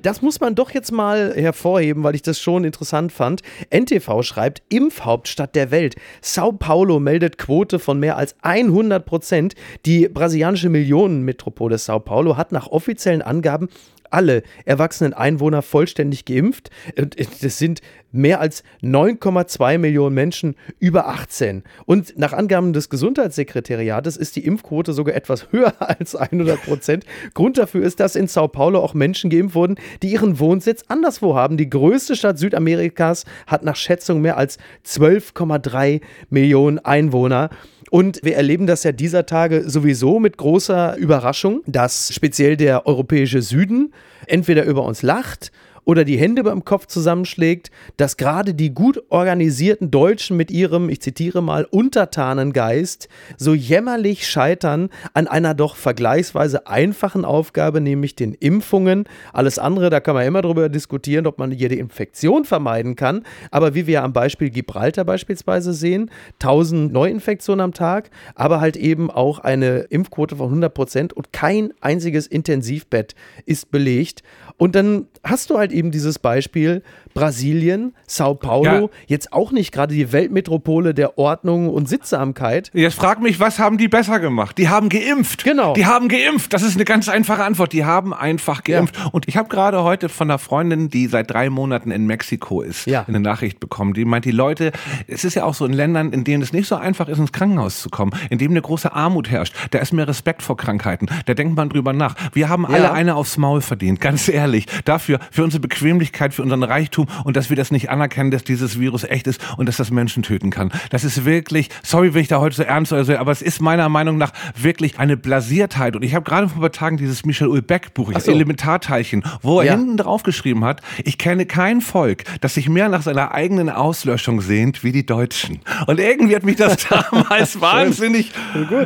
[0.03, 3.41] Das muss man doch jetzt mal hervorheben, weil ich das schon interessant fand.
[3.69, 5.95] NTV schreibt, Impfhauptstadt der Welt.
[6.19, 9.55] Sao Paulo meldet Quote von mehr als 100 Prozent.
[9.85, 13.69] Die brasilianische Millionenmetropole Sao Paulo hat nach offiziellen Angaben
[14.13, 16.69] alle erwachsenen Einwohner vollständig geimpft.
[16.97, 21.63] Und das sind mehr als 9,2 Millionen Menschen über 18.
[21.85, 27.05] Und nach Angaben des Gesundheitssekretariates ist die Impfquote sogar etwas höher als 100 Prozent.
[27.33, 31.35] Grund dafür ist, dass in Sao Paulo auch Menschen geimpft wurden, die ihren Wohnsitz anderswo
[31.35, 31.57] haben.
[31.57, 37.49] Die größte Stadt Südamerikas hat nach Schätzung mehr als 12,3 Millionen Einwohner.
[37.93, 43.43] Und wir erleben das ja dieser Tage sowieso mit großer Überraschung, dass speziell der europäische
[43.43, 43.93] Süden
[44.25, 45.51] entweder über uns lacht
[45.85, 51.01] oder die Hände beim Kopf zusammenschlägt, dass gerade die gut organisierten Deutschen mit ihrem, ich
[51.01, 59.05] zitiere mal, Untertanengeist so jämmerlich scheitern an einer doch vergleichsweise einfachen Aufgabe, nämlich den Impfungen.
[59.33, 63.23] Alles andere, da kann man immer darüber diskutieren, ob man jede Infektion vermeiden kann.
[63.51, 69.09] Aber wie wir am Beispiel Gibraltar beispielsweise sehen, 1000 Neuinfektionen am Tag, aber halt eben
[69.11, 74.23] auch eine Impfquote von 100 Prozent und kein einziges Intensivbett ist belegt.
[74.57, 76.83] Und dann hast du halt eben dieses Beispiel
[77.13, 78.89] Brasilien, Sao Paulo, ja.
[79.07, 82.71] jetzt auch nicht gerade die Weltmetropole der Ordnung und Sittsamkeit.
[82.73, 84.57] Jetzt frag mich, was haben die besser gemacht?
[84.57, 85.43] Die haben geimpft.
[85.43, 85.73] Genau.
[85.73, 86.53] Die haben geimpft.
[86.53, 87.73] Das ist eine ganz einfache Antwort.
[87.73, 88.97] Die haben einfach geimpft.
[88.97, 89.05] Ja.
[89.11, 92.87] Und ich habe gerade heute von einer Freundin, die seit drei Monaten in Mexiko ist,
[92.87, 93.05] ja.
[93.07, 93.93] eine Nachricht bekommen.
[93.93, 94.71] Die meint, die Leute,
[95.07, 97.31] es ist ja auch so in Ländern, in denen es nicht so einfach ist, ins
[97.31, 99.55] Krankenhaus zu kommen, in dem eine große Armut herrscht.
[99.71, 101.07] Da ist mehr Respekt vor Krankheiten.
[101.25, 102.15] Da denkt man drüber nach.
[102.33, 104.42] Wir haben alle eine aufs Maul verdient, ganz ehrlich.
[104.85, 108.79] Dafür, für unsere Bequemlichkeit, für unseren Reichtum und dass wir das nicht anerkennen, dass dieses
[108.79, 110.71] Virus echt ist und dass das Menschen töten kann.
[110.89, 113.61] Das ist wirklich, sorry, wenn ich da heute so ernst oder so, aber es ist
[113.61, 115.95] meiner Meinung nach wirklich eine Blasiertheit.
[115.95, 118.31] Und ich habe gerade vor ein paar Tagen dieses Michel Ulbeck Buch, so.
[118.31, 119.71] Elementarteilchen, wo er ja.
[119.73, 124.41] hinten drauf geschrieben hat, ich kenne kein Volk, das sich mehr nach seiner eigenen Auslöschung
[124.41, 125.59] sehnt wie die Deutschen.
[125.87, 128.31] Und irgendwie hat mich das damals wahnsinnig,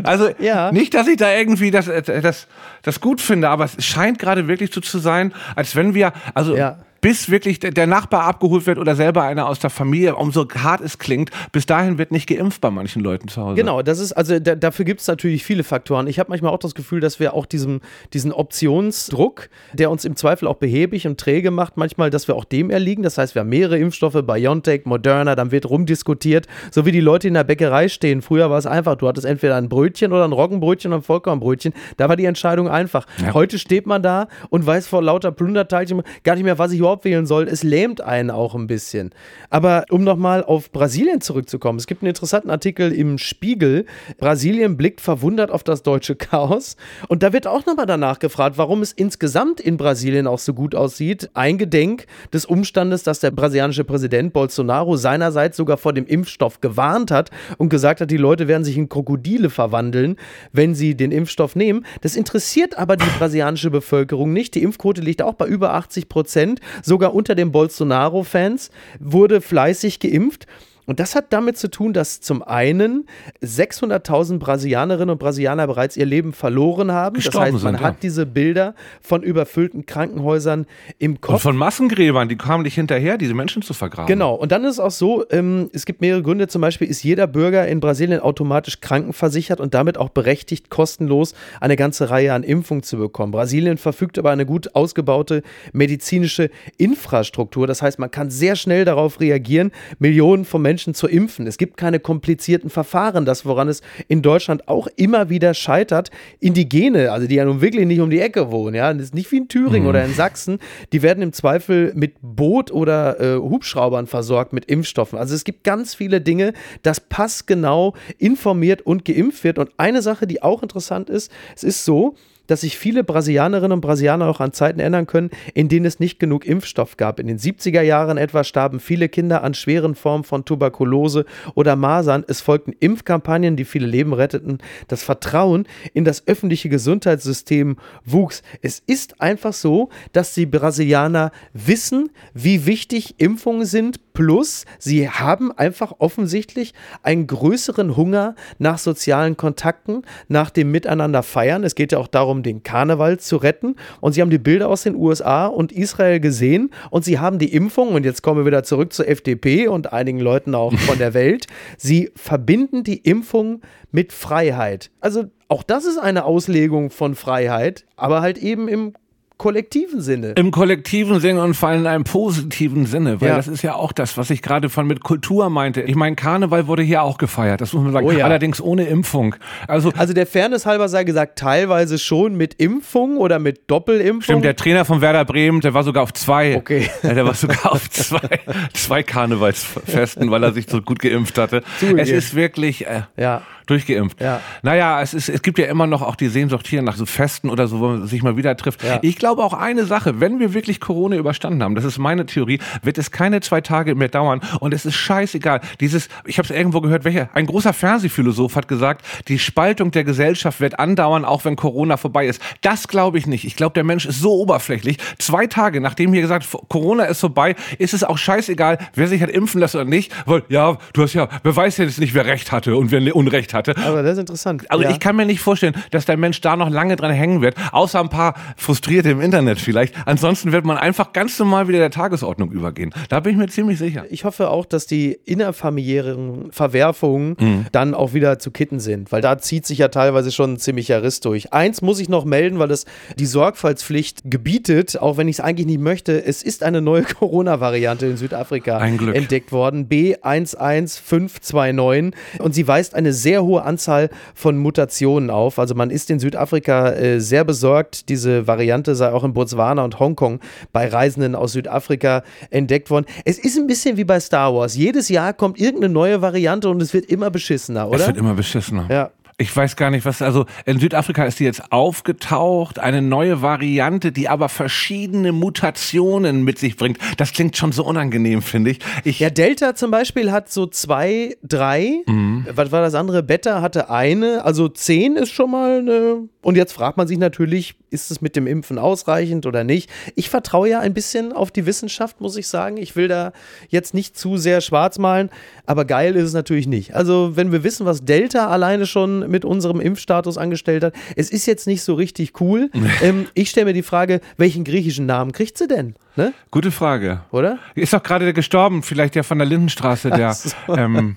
[0.04, 0.72] also ja.
[0.72, 2.48] nicht, dass ich da irgendwie das, das,
[2.82, 6.56] das gut finde, aber es scheint gerade wirklich so zu sein, als wenn wir, also
[6.56, 10.82] ja bis wirklich der Nachbar abgeholt wird oder selber einer aus der Familie, umso hart
[10.82, 13.56] es klingt, bis dahin wird nicht geimpft bei manchen Leuten zu Hause.
[13.56, 16.08] Genau, das ist, also da, dafür gibt es natürlich viele Faktoren.
[16.08, 17.82] Ich habe manchmal auch das Gefühl, dass wir auch diesem,
[18.14, 22.46] diesen Optionsdruck, der uns im Zweifel auch behäbig und träge macht, manchmal, dass wir auch
[22.46, 23.04] dem erliegen.
[23.04, 27.28] Das heißt, wir haben mehrere Impfstoffe, BioNTech, Moderna, dann wird rumdiskutiert, so wie die Leute
[27.28, 28.22] in der Bäckerei stehen.
[28.22, 31.74] Früher war es einfach, du hattest entweder ein Brötchen oder ein Roggenbrötchen oder ein Vollkornbrötchen.
[31.98, 33.06] Da war die Entscheidung einfach.
[33.22, 33.34] Ja.
[33.34, 36.87] Heute steht man da und weiß vor lauter Plunderteilchen gar nicht mehr, was ich überhaupt
[37.04, 37.48] wählen soll.
[37.48, 39.12] Es lähmt einen auch ein bisschen.
[39.50, 43.86] Aber um nochmal auf Brasilien zurückzukommen, es gibt einen interessanten Artikel im Spiegel.
[44.18, 46.78] Brasilien blickt verwundert auf das deutsche Chaos.
[47.08, 50.76] Und da wird auch nochmal danach gefragt, warum es insgesamt in Brasilien auch so gut
[50.76, 51.30] aussieht.
[51.34, 57.32] Eingedenk des Umstandes, dass der brasilianische Präsident Bolsonaro seinerseits sogar vor dem Impfstoff gewarnt hat
[57.58, 60.18] und gesagt hat, die Leute werden sich in Krokodile verwandeln,
[60.52, 61.86] wenn sie den Impfstoff nehmen.
[62.02, 64.56] Das interessiert aber die brasilianische Bevölkerung nicht.
[64.56, 66.60] Die Impfquote liegt auch bei über 80 Prozent.
[66.84, 70.48] Sogar unter den Bolsonaro-Fans wurde fleißig geimpft.
[70.88, 73.08] Und das hat damit zu tun, dass zum einen
[73.44, 77.16] 600.000 Brasilianerinnen und Brasilianer bereits ihr Leben verloren haben.
[77.16, 80.66] Gestorben das heißt, man sind, hat diese Bilder von überfüllten Krankenhäusern
[80.98, 81.34] im Kopf.
[81.34, 84.08] Und von Massengräbern, die kamen nicht hinterher, diese Menschen zu vergraben.
[84.08, 84.34] Genau.
[84.34, 86.48] Und dann ist es auch so, ähm, es gibt mehrere Gründe.
[86.48, 91.76] Zum Beispiel ist jeder Bürger in Brasilien automatisch krankenversichert und damit auch berechtigt, kostenlos eine
[91.76, 93.34] ganze Reihe an Impfungen zu bekommen.
[93.34, 97.68] Brasilien verfügt über eine gut ausgebaute medizinische Infrastruktur.
[97.68, 99.72] Das heißt, man kann sehr schnell darauf reagieren.
[100.00, 101.48] Millionen von Menschen Menschen zu impfen.
[101.48, 106.12] Es gibt keine komplizierten Verfahren, das woran es in Deutschland auch immer wieder scheitert.
[106.40, 109.32] Indigene, also die ja nun wirklich nicht um die Ecke wohnen, ja, das ist nicht
[109.32, 109.90] wie in Thüringen mhm.
[109.90, 110.60] oder in Sachsen,
[110.94, 115.18] die werden im Zweifel mit Boot oder äh, Hubschraubern versorgt mit Impfstoffen.
[115.18, 119.58] Also es gibt ganz viele Dinge, das passgenau informiert und geimpft wird.
[119.58, 122.14] Und eine Sache, die auch interessant ist, es ist so,
[122.48, 126.20] dass sich viele Brasilianerinnen und Brasilianer auch an Zeiten erinnern können, in denen es nicht
[126.20, 127.20] genug Impfstoff gab.
[127.20, 132.24] In den 70er Jahren etwa starben viele Kinder an schweren Formen von Tuberkulose oder Masern.
[132.28, 134.60] Es folgten Impfkampagnen, die viele Leben retteten.
[134.88, 138.42] Das Vertrauen in das öffentliche Gesundheitssystem wuchs.
[138.62, 144.14] Es ist einfach so, dass die Brasilianer wissen, wie wichtig Impfungen sind.
[144.14, 151.64] Plus, sie haben einfach offensichtlich einen größeren Hunger nach sozialen Kontakten, nach dem Miteinander feiern.
[151.64, 152.08] Es geht ja auch
[152.38, 153.76] darum, den Karneval zu retten.
[154.02, 157.54] Und sie haben die Bilder aus den USA und Israel gesehen und sie haben die
[157.54, 161.14] Impfung, und jetzt kommen wir wieder zurück zur FDP und einigen Leuten auch von der
[161.14, 161.48] Welt,
[161.78, 164.92] sie verbinden die Impfung mit Freiheit.
[165.00, 168.94] Also auch das ist eine Auslegung von Freiheit, aber halt eben im
[169.38, 170.32] kollektiven Sinne.
[170.32, 173.36] Im kollektiven Sinne und vor allem in einem positiven Sinne, weil ja.
[173.36, 175.82] das ist ja auch das, was ich gerade von mit Kultur meinte.
[175.82, 178.26] Ich meine, Karneval wurde hier auch gefeiert, das muss man sagen, oh ja.
[178.26, 179.36] allerdings ohne Impfung.
[179.68, 184.24] Also, also der Fairness halber sei gesagt, teilweise schon mit Impfung oder mit Doppelimpfung.
[184.24, 186.56] Stimmt, der Trainer von Werder Bremen, der war sogar auf zwei.
[186.56, 186.90] Okay.
[187.04, 188.40] Der war sogar auf zwei,
[188.74, 191.64] zwei Karnevalsfesten, weil er sich so gut geimpft hatte.
[191.80, 192.00] Zugegeben.
[192.00, 194.20] Es ist wirklich, äh, ja durchgeimpft.
[194.20, 194.42] Ja.
[194.64, 197.50] Naja, es, ist, es gibt ja immer noch auch die Sehnsucht hier nach so Festen
[197.50, 198.84] oder so, wo man sich mal wieder trifft.
[198.84, 199.00] Ja.
[199.02, 202.60] Ich glaube auch eine Sache, wenn wir wirklich Corona überstanden haben, das ist meine Theorie,
[202.82, 205.62] wird es keine zwei Tage mehr dauern und es ist scheißegal.
[205.80, 210.04] Dieses, ich habe es irgendwo gehört, welcher, ein großer Fernsehphilosoph hat gesagt, die Spaltung der
[210.04, 212.42] Gesellschaft wird andauern, auch wenn Corona vorbei ist.
[212.62, 213.46] Das glaube ich nicht.
[213.46, 214.98] Ich glaube, der Mensch ist so oberflächlich.
[215.20, 219.30] Zwei Tage, nachdem hier gesagt, Corona ist vorbei, ist es auch scheißegal, wer sich hat
[219.30, 222.52] impfen lassen oder nicht, weil, ja, du hast ja, wer weiß jetzt nicht, wer Recht
[222.52, 223.57] hatte und wer Unrecht hatte.
[223.58, 224.70] Aber das ist interessant.
[224.70, 224.92] Also ja.
[224.92, 228.00] ich kann mir nicht vorstellen, dass der Mensch da noch lange dran hängen wird, außer
[228.00, 229.96] ein paar Frustrierte im Internet vielleicht.
[230.06, 232.94] Ansonsten wird man einfach ganz normal wieder der Tagesordnung übergehen.
[233.10, 234.06] Da bin ich mir ziemlich sicher.
[234.10, 237.66] Ich hoffe auch, dass die innerfamiliären Verwerfungen mhm.
[237.72, 241.04] dann auch wieder zu kitten sind, weil da zieht sich ja teilweise schon ein ziemlicher
[241.04, 241.54] Riss durch.
[241.54, 242.86] Eins muss ich noch melden, weil das
[243.18, 246.24] die Sorgfaltspflicht gebietet, auch wenn ich es eigentlich nicht möchte.
[246.24, 253.44] Es ist eine neue Corona-Variante in Südafrika entdeckt worden, B11529 und sie weist eine sehr
[253.48, 255.58] hohe Anzahl von Mutationen auf.
[255.58, 258.10] Also man ist in Südafrika äh, sehr besorgt.
[258.10, 260.40] Diese Variante sei auch in Botswana und Hongkong
[260.72, 263.06] bei Reisenden aus Südafrika entdeckt worden.
[263.26, 264.76] Es ist ein bisschen wie bei Star Wars.
[264.76, 268.02] Jedes Jahr kommt irgendeine neue Variante und es wird immer beschissener, oder?
[268.02, 268.86] Es wird immer beschissener.
[268.90, 269.12] Ja.
[269.40, 274.12] Ich weiß gar nicht, was, also in Südafrika ist die jetzt aufgetaucht, eine neue Variante,
[274.12, 276.98] die aber verschiedene Mutationen mit sich bringt.
[277.18, 278.80] Das klingt schon so unangenehm, finde ich.
[279.04, 279.20] ich.
[279.20, 282.02] Ja, Delta zum Beispiel hat so zwei, drei.
[282.08, 282.48] Mhm.
[282.52, 283.22] Was war das andere?
[283.22, 284.44] Beta hatte eine.
[284.44, 286.28] Also zehn ist schon mal eine.
[286.42, 289.90] Und jetzt fragt man sich natürlich, ist es mit dem Impfen ausreichend oder nicht?
[290.16, 292.78] Ich vertraue ja ein bisschen auf die Wissenschaft, muss ich sagen.
[292.78, 293.32] Ich will da
[293.70, 295.30] jetzt nicht zu sehr schwarz malen,
[295.66, 296.96] aber geil ist es natürlich nicht.
[296.96, 300.94] Also, wenn wir wissen, was Delta alleine schon mit unserem Impfstatus angestellt hat.
[301.16, 302.70] Es ist jetzt nicht so richtig cool.
[303.02, 305.96] ähm, ich stelle mir die Frage, welchen griechischen Namen kriegt sie denn?
[306.18, 306.34] Ne?
[306.50, 307.22] Gute Frage.
[307.30, 307.60] Oder?
[307.76, 310.34] Ist doch gerade gestorben, vielleicht ja von der Lindenstraße, der.
[310.34, 310.50] So.
[310.76, 311.16] Ähm,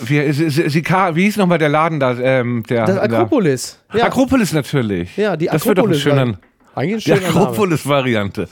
[0.00, 2.16] wie, sie, sie, wie hieß nochmal der Laden da?
[2.18, 3.78] Ähm, der, das Akropolis.
[3.92, 4.04] Ja.
[4.04, 5.14] Akropolis natürlich.
[5.18, 5.52] Ja, die Akropolis.
[5.52, 6.38] Das wird doch ein schöner.
[6.74, 8.48] Eigentlich ein schöner die Akropolis-Variante.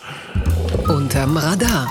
[0.87, 1.88] Unterm Radar.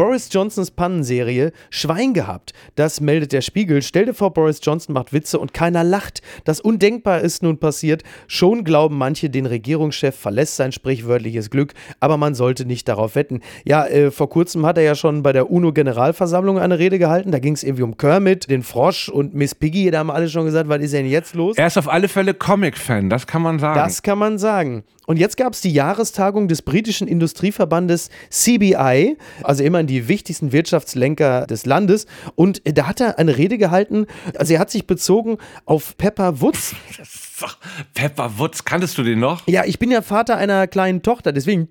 [0.00, 2.54] Boris Johnsons Pannenserie Schwein gehabt.
[2.74, 3.82] Das meldet der Spiegel.
[3.82, 6.22] Stell dir vor, Boris Johnson macht Witze und keiner lacht.
[6.46, 8.02] Das Undenkbar ist nun passiert.
[8.26, 13.40] Schon glauben manche, den Regierungschef verlässt sein sprichwörtliches Glück, aber man sollte nicht darauf wetten.
[13.66, 17.30] Ja, äh, vor kurzem hat er ja schon bei der UNO-Generalversammlung eine Rede gehalten.
[17.30, 19.90] Da ging es irgendwie um Kermit, den Frosch und Miss Piggy.
[19.90, 21.58] Da haben alle schon gesagt, was ist denn jetzt los?
[21.58, 23.78] Er ist auf alle Fälle Comic-Fan, das kann man sagen.
[23.78, 24.82] Das kann man sagen.
[25.10, 31.46] Und jetzt gab es die Jahrestagung des britischen Industrieverbandes CBI, also immer die wichtigsten Wirtschaftslenker
[31.46, 32.06] des Landes.
[32.34, 36.74] Und da hat er eine Rede gehalten, also er hat sich bezogen auf Pepper Woods.
[37.94, 39.46] Pepper Woods, kanntest du den noch?
[39.46, 41.68] Ja, ich bin ja Vater einer kleinen Tochter, deswegen.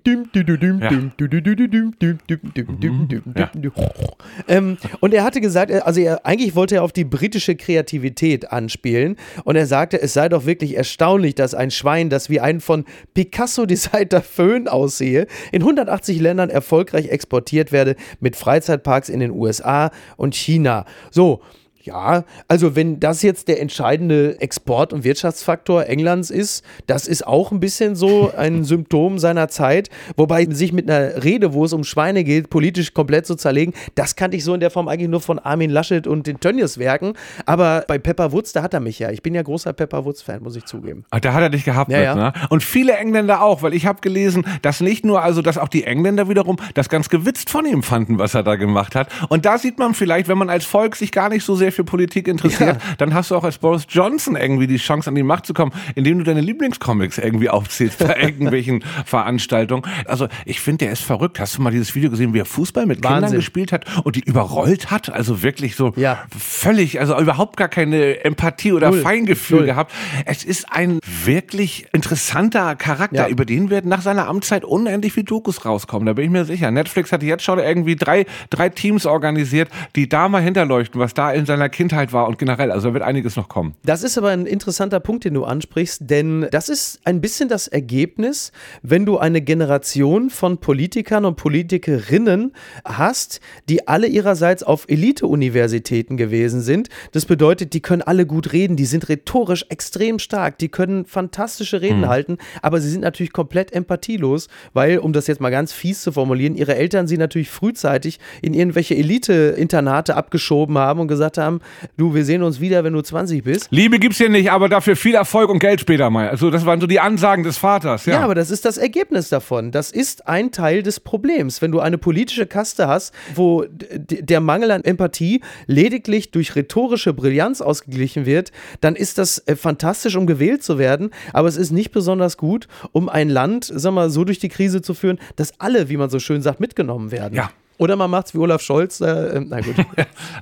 [5.00, 9.56] und er hatte gesagt, also er, eigentlich wollte er auf die britische Kreativität anspielen und
[9.56, 13.66] er sagte, es sei doch wirklich erstaunlich, dass ein Schwein, das wie ein von Picasso
[13.66, 20.34] designter Föhn aussehe, in 180 Ländern erfolgreich exportiert werde mit Freizeitparks in den USA und
[20.34, 20.84] China.
[21.10, 21.42] So,
[21.82, 27.52] Ja, also wenn das jetzt der entscheidende Export- und Wirtschaftsfaktor Englands ist, das ist auch
[27.52, 29.88] ein bisschen so ein Symptom seiner Zeit.
[30.16, 34.14] Wobei sich mit einer Rede, wo es um Schweine geht, politisch komplett zu zerlegen, das
[34.14, 37.14] kannte ich so in der Form eigentlich nur von Armin Laschet und den Tönnies-Werken.
[37.46, 39.10] Aber bei Pepper Woods, da hat er mich ja.
[39.10, 41.04] Ich bin ja großer Pepper Woods-Fan, muss ich zugeben.
[41.10, 42.14] Ach, da hat er dich gehabt, Ja, mit, ja.
[42.14, 42.32] ne?
[42.50, 45.84] Und viele Engländer auch, weil ich habe gelesen, dass nicht nur, also dass auch die
[45.84, 49.08] Engländer wiederum das ganz gewitzt von ihm fanden, was er da gemacht hat.
[49.30, 51.84] Und da sieht man vielleicht, wenn man als Volk sich gar nicht so sehr für
[51.84, 55.46] Politik interessiert, dann hast du auch als Boris Johnson irgendwie die Chance, an die Macht
[55.46, 59.82] zu kommen, indem du deine Lieblingscomics irgendwie aufzählst bei irgendwelchen Veranstaltungen.
[60.06, 61.38] Also ich finde, der ist verrückt.
[61.40, 63.38] Hast du mal dieses Video gesehen, wie er Fußball mit Kindern Wahnsinn.
[63.38, 65.10] gespielt hat und die überrollt hat?
[65.12, 66.24] Also wirklich so Ja.
[66.36, 69.02] völlig, also überhaupt gar keine Empathie oder Null.
[69.02, 69.66] Feingefühl Null.
[69.66, 69.92] gehabt.
[70.24, 73.28] Es ist ein wirklich interessanter Charakter, Ja.
[73.28, 76.70] über den werden nach seiner Amtszeit unendlich viel Dokus rauskommen, da bin ich mir sicher.
[76.70, 81.30] Netflix hat jetzt schon irgendwie drei, drei Teams organisiert, die da mal hinterleuchten, was da
[81.32, 83.74] in seiner Kindheit war und generell, also da wird einiges noch kommen.
[83.84, 87.68] Das ist aber ein interessanter Punkt, den du ansprichst, denn das ist ein bisschen das
[87.68, 92.52] Ergebnis, wenn du eine Generation von Politikern und Politikerinnen
[92.84, 96.88] hast, die alle ihrerseits auf Elite-Universitäten gewesen sind.
[97.12, 101.82] Das bedeutet, die können alle gut reden, die sind rhetorisch extrem stark, die können fantastische
[101.82, 106.02] Reden halten, aber sie sind natürlich komplett empathielos, weil, um das jetzt mal ganz fies
[106.02, 111.49] zu formulieren, ihre Eltern sie natürlich frühzeitig in irgendwelche Elite-Internate abgeschoben haben und gesagt haben,
[111.96, 113.66] du, wir sehen uns wieder, wenn du 20 bist.
[113.70, 116.28] Liebe gibt's hier nicht, aber dafür viel Erfolg und Geld später mal.
[116.28, 118.14] Also das waren so die Ansagen des Vaters, ja.
[118.14, 118.20] Ja.
[118.20, 119.72] aber das ist das Ergebnis davon.
[119.72, 121.60] Das ist ein Teil des Problems.
[121.62, 127.60] Wenn du eine politische Kaste hast, wo der Mangel an Empathie lediglich durch rhetorische Brillanz
[127.60, 131.10] ausgeglichen wird, dann ist das äh, fantastisch, um gewählt zu werden.
[131.32, 134.82] Aber es ist nicht besonders gut, um ein Land, sag mal, so durch die Krise
[134.82, 137.34] zu führen, dass alle, wie man so schön sagt, mitgenommen werden.
[137.34, 137.50] Ja.
[137.80, 139.00] Oder man macht es wie Olaf Scholz.
[139.00, 139.06] Äh,
[139.38, 139.74] äh, na gut.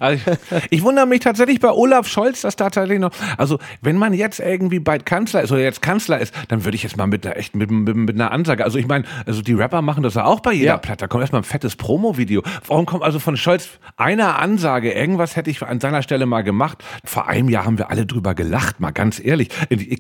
[0.01, 0.23] Also
[0.71, 4.39] ich, wundere mich tatsächlich bei Olaf Scholz, dass da tatsächlich noch, also wenn man jetzt
[4.41, 7.37] irgendwie bald Kanzler ist oder jetzt Kanzler ist, dann würde ich jetzt mal mit einer
[7.37, 10.25] echt mit, mit, mit einer Ansage, also ich meine, also die Rapper machen das ja
[10.25, 10.77] auch bei jeder Ja.
[10.79, 12.43] Platte, da kommt erstmal ein fettes Promo-Video.
[12.67, 16.85] Warum kommt also von Scholz einer Ansage, irgendwas hätte ich an seiner Stelle mal gemacht.
[17.05, 19.49] Vor einem Jahr haben wir alle drüber gelacht, mal ganz ehrlich.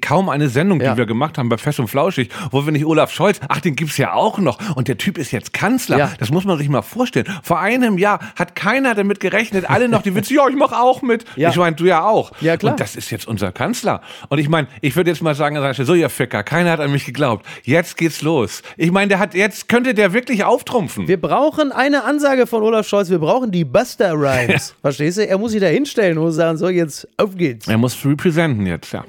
[0.00, 0.92] Kaum eine Sendung, Ja.
[0.92, 3.74] die wir gemacht haben bei Fest und Flauschig, wo wir nicht Olaf Scholz, ach, den
[3.76, 5.98] gibt's ja auch noch und der Typ ist jetzt Kanzler.
[5.98, 6.12] Ja.
[6.18, 7.26] Das muss man sich mal vorstellen.
[7.42, 11.02] Vor einem Jahr hat keiner damit gerechnet, alle noch die Witze, ja, ich mach auch
[11.02, 11.24] mit.
[11.36, 11.50] Ja.
[11.50, 12.32] Ich meine, du ja auch.
[12.40, 12.72] Ja, klar.
[12.72, 14.00] Und das ist jetzt unser Kanzler.
[14.28, 17.04] Und ich meine, ich würde jetzt mal sagen, so ihr Ficker, keiner hat an mich
[17.04, 17.46] geglaubt.
[17.64, 18.62] Jetzt geht's los.
[18.76, 21.08] Ich meine, der hat, jetzt könnte der wirklich auftrumpfen.
[21.08, 23.10] Wir brauchen eine Ansage von Olaf Scholz.
[23.10, 24.74] Wir brauchen die Buster Rhymes.
[24.80, 25.26] Verstehst du?
[25.26, 27.68] Er muss sich da hinstellen und sagen, so, jetzt auf geht's.
[27.68, 29.04] er muss representen jetzt, ja.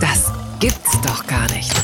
[0.00, 1.79] Das gibt's doch gar nicht.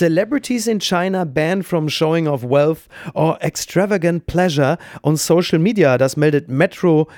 [0.00, 5.98] Celebrities in China banned from showing off wealth or extravagant pleasure on social media.
[5.98, 7.10] Das meldet metro.co.uk.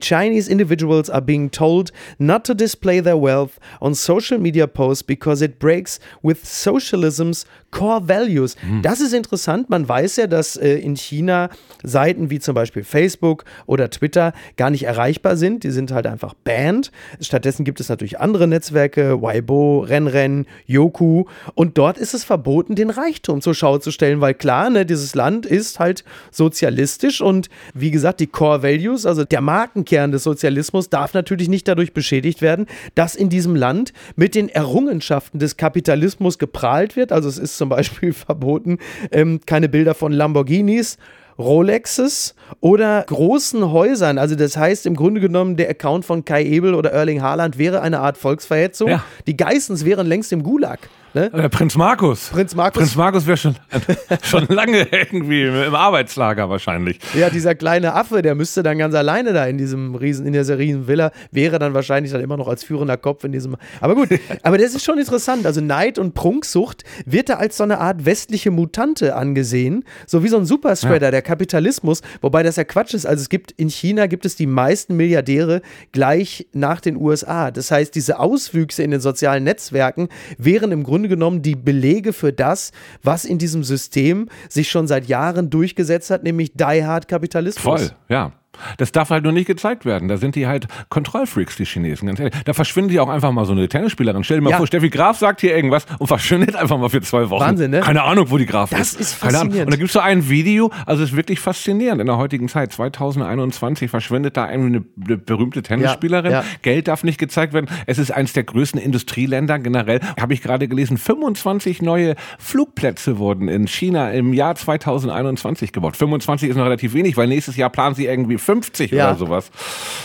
[0.00, 5.42] Chinese individuals are being told not to display their wealth on social media posts because
[5.42, 8.54] it breaks with socialism's core values.
[8.82, 9.68] Das ist interessant.
[9.68, 11.48] Man weiß ja, dass äh, in China
[11.82, 15.64] Seiten wie zum Beispiel Facebook oder Twitter gar nicht erreichbar sind.
[15.64, 16.92] Die sind halt einfach banned.
[17.20, 21.24] Stattdessen gibt es natürlich andere Netzwerke, Weibo, Renren, Yoku.
[21.54, 25.14] Und dort ist es verboten, den Reichtum zur Schau zu stellen, weil klar, ne, dieses
[25.14, 30.88] Land ist halt sozialistisch und wie gesagt, die Core Values, also der Markenkern des Sozialismus,
[30.88, 36.38] darf natürlich nicht dadurch beschädigt werden, dass in diesem Land mit den Errungenschaften des Kapitalismus
[36.38, 37.12] geprahlt wird.
[37.12, 38.78] Also es ist zum Beispiel verboten,
[39.10, 40.98] ähm, keine Bilder von Lamborghinis,
[41.38, 44.18] Rolexes oder großen Häusern.
[44.18, 47.80] Also das heißt im Grunde genommen, der Account von Kai Ebel oder Erling Haaland wäre
[47.80, 48.88] eine Art Volksverhetzung.
[48.88, 49.04] Ja.
[49.26, 50.88] Die Geissens wären längst im Gulag.
[51.14, 51.30] Ne?
[51.32, 52.30] Oder Prinz Markus.
[52.30, 52.78] Prinz Markus.
[52.78, 53.56] Prinz Markus wäre schon,
[54.22, 56.98] schon lange irgendwie im Arbeitslager wahrscheinlich.
[57.14, 60.58] Ja, dieser kleine Affe, der müsste dann ganz alleine da in diesem riesen, in dieser
[60.58, 63.56] riesen Villa, wäre dann wahrscheinlich dann immer noch als führender Kopf in diesem.
[63.80, 64.08] Aber gut,
[64.42, 65.44] aber das ist schon interessant.
[65.44, 70.28] Also Neid und Prunksucht wird da als so eine Art westliche Mutante angesehen, so wie
[70.28, 73.06] so ein Superspreader, der Kapitalismus, wobei das ja Quatsch ist.
[73.06, 75.60] Also es gibt in China gibt es die meisten Milliardäre
[75.92, 77.50] gleich nach den USA.
[77.50, 82.32] Das heißt, diese Auswüchse in den sozialen Netzwerken wären im Grunde genommen die Belege für
[82.32, 87.62] das, was in diesem System sich schon seit Jahren durchgesetzt hat, nämlich Die Hard Kapitalismus.
[87.62, 88.32] Voll, ja.
[88.76, 90.08] Das darf halt nur nicht gezeigt werden.
[90.08, 92.34] Da sind die halt Kontrollfreaks, die Chinesen, ganz ehrlich.
[92.44, 94.24] Da verschwindet ja auch einfach mal so eine Tennisspielerin.
[94.24, 94.56] Stell dir mal Ja.
[94.58, 97.40] vor, Steffi Graf sagt hier irgendwas und verschwindet einfach mal für zwei Wochen.
[97.42, 97.80] Wahnsinn, ne?
[97.80, 99.00] Keine Ahnung, wo die Graf Das ist.
[99.00, 99.40] ist Keine Ahnung.
[99.52, 99.66] faszinierend.
[99.68, 102.00] Und da gibt es so ein Video, also es ist wirklich faszinierend.
[102.00, 106.30] In der heutigen Zeit, 2021, verschwindet da eine, eine berühmte Tennisspielerin.
[106.32, 106.44] Ja, ja.
[106.62, 107.66] Geld darf nicht gezeigt werden.
[107.86, 110.00] Es ist eines der größten Industrieländer generell.
[110.20, 115.96] Habe ich gerade gelesen, 25 neue Flugplätze wurden in China im Jahr 2021 gebaut.
[115.96, 118.51] 25 ist noch relativ wenig, weil nächstes Jahr planen sie irgendwie 50
[118.90, 119.10] Ja.
[119.10, 119.50] oder sowas.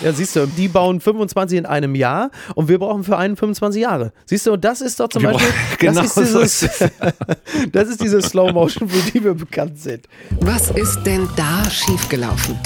[0.02, 3.82] Ja, siehst du, die bauen 25 in einem Jahr und wir brauchen für einen 25
[3.82, 4.14] Jahre.
[4.26, 6.92] Siehst du, und das ist doch zum Wir Beispiel, genau das, so ist dieses, ist
[7.72, 10.08] das ist diese Slow Motion, für die wir bekannt sind.
[10.42, 12.58] Was ist denn da schiefgelaufen?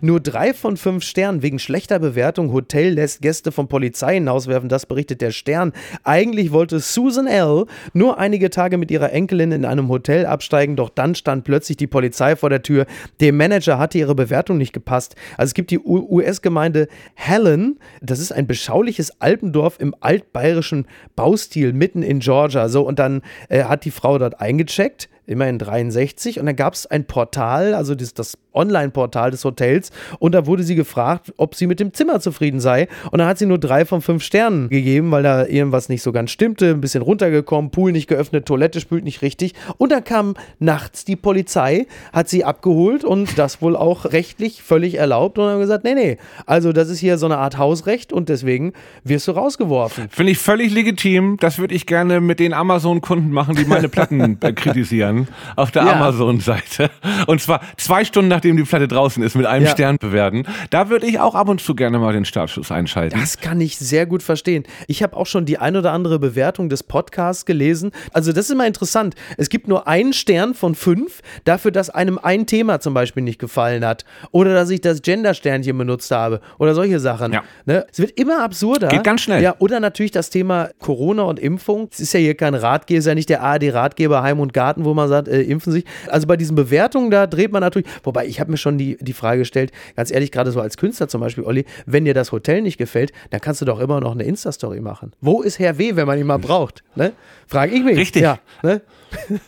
[0.00, 2.52] Nur drei von fünf Sternen wegen schlechter Bewertung.
[2.52, 4.68] Hotel lässt Gäste von Polizei hinauswerfen.
[4.68, 5.72] Das berichtet der Stern.
[6.04, 7.66] Eigentlich wollte Susan L.
[7.92, 11.86] nur einige Tage mit ihrer Enkelin in einem Hotel absteigen, doch dann stand plötzlich die
[11.86, 12.86] Polizei vor der Tür.
[13.20, 15.16] Dem Manager hatte ihre Bewertung nicht gepasst.
[15.36, 17.78] Also es gibt die US-Gemeinde Helen.
[18.00, 20.86] Das ist ein beschauliches Alpendorf im altbayerischen
[21.16, 22.68] Baustil mitten in Georgia.
[22.68, 26.40] So, und dann äh, hat die Frau dort eingecheckt immerhin 63.
[26.40, 29.90] Und dann gab es ein Portal, also das, das Online-Portal des Hotels.
[30.18, 32.88] Und da wurde sie gefragt, ob sie mit dem Zimmer zufrieden sei.
[33.10, 36.12] Und dann hat sie nur drei von fünf Sternen gegeben, weil da irgendwas nicht so
[36.12, 36.70] ganz stimmte.
[36.70, 39.54] Ein bisschen runtergekommen, Pool nicht geöffnet, Toilette spült nicht richtig.
[39.78, 44.96] Und dann kam nachts die Polizei, hat sie abgeholt und das wohl auch rechtlich völlig
[44.96, 45.38] erlaubt.
[45.38, 48.72] Und haben gesagt, nee, nee, also das ist hier so eine Art Hausrecht und deswegen
[49.04, 50.08] wirst du rausgeworfen.
[50.10, 51.36] Finde ich völlig legitim.
[51.40, 55.28] Das würde ich gerne mit den Amazon-Kunden machen, die meine Platten äh, kritisieren.
[55.56, 55.92] Auf der Ja.
[55.94, 56.90] Amazon-Seite.
[57.26, 59.70] Und zwar zwei Stunden nachdem die Platte draußen ist, mit einem Ja.
[59.72, 60.44] Stern bewerten.
[60.70, 63.18] Da würde ich auch ab und zu gerne mal den Startschuss einschalten.
[63.20, 64.64] Das kann ich sehr gut verstehen.
[64.86, 67.90] Ich habe auch schon die ein oder andere Bewertung des Podcasts gelesen.
[68.14, 69.14] Also das ist immer interessant.
[69.36, 73.38] Es gibt nur einen Stern von fünf dafür, dass einem ein Thema zum Beispiel nicht
[73.38, 74.06] gefallen hat.
[74.30, 76.40] Oder dass ich das Gender-Sternchen benutzt habe.
[76.58, 77.34] Oder solche Sachen.
[77.34, 77.42] Ja.
[77.66, 77.84] Ne?
[77.92, 78.88] Es wird immer absurder.
[78.88, 79.42] Geht ganz schnell.
[79.42, 81.88] Ja, oder natürlich das Thema Corona und Impfung.
[81.92, 84.86] Es ist ja hier kein Ratgeber, es ist ja nicht der ARD-Ratgeber Heim und Garten,
[84.86, 85.84] wo man sagt, äh, impfen sich.
[86.08, 89.12] Also bei diesen Bewertungen, da dreht man natürlich, wobei ich habe mir schon die, die
[89.12, 92.62] Frage gestellt, ganz ehrlich, gerade so als Künstler zum Beispiel, Olli, wenn dir das Hotel
[92.62, 95.12] nicht gefällt, dann kannst du doch immer noch eine Insta-Story machen.
[95.20, 96.82] Wo ist Herr W., wenn man ihn mal braucht?
[96.94, 97.12] Ne?
[97.46, 97.98] Frage ich mich.
[97.98, 98.22] Richtig.
[98.22, 98.80] Ja, ne?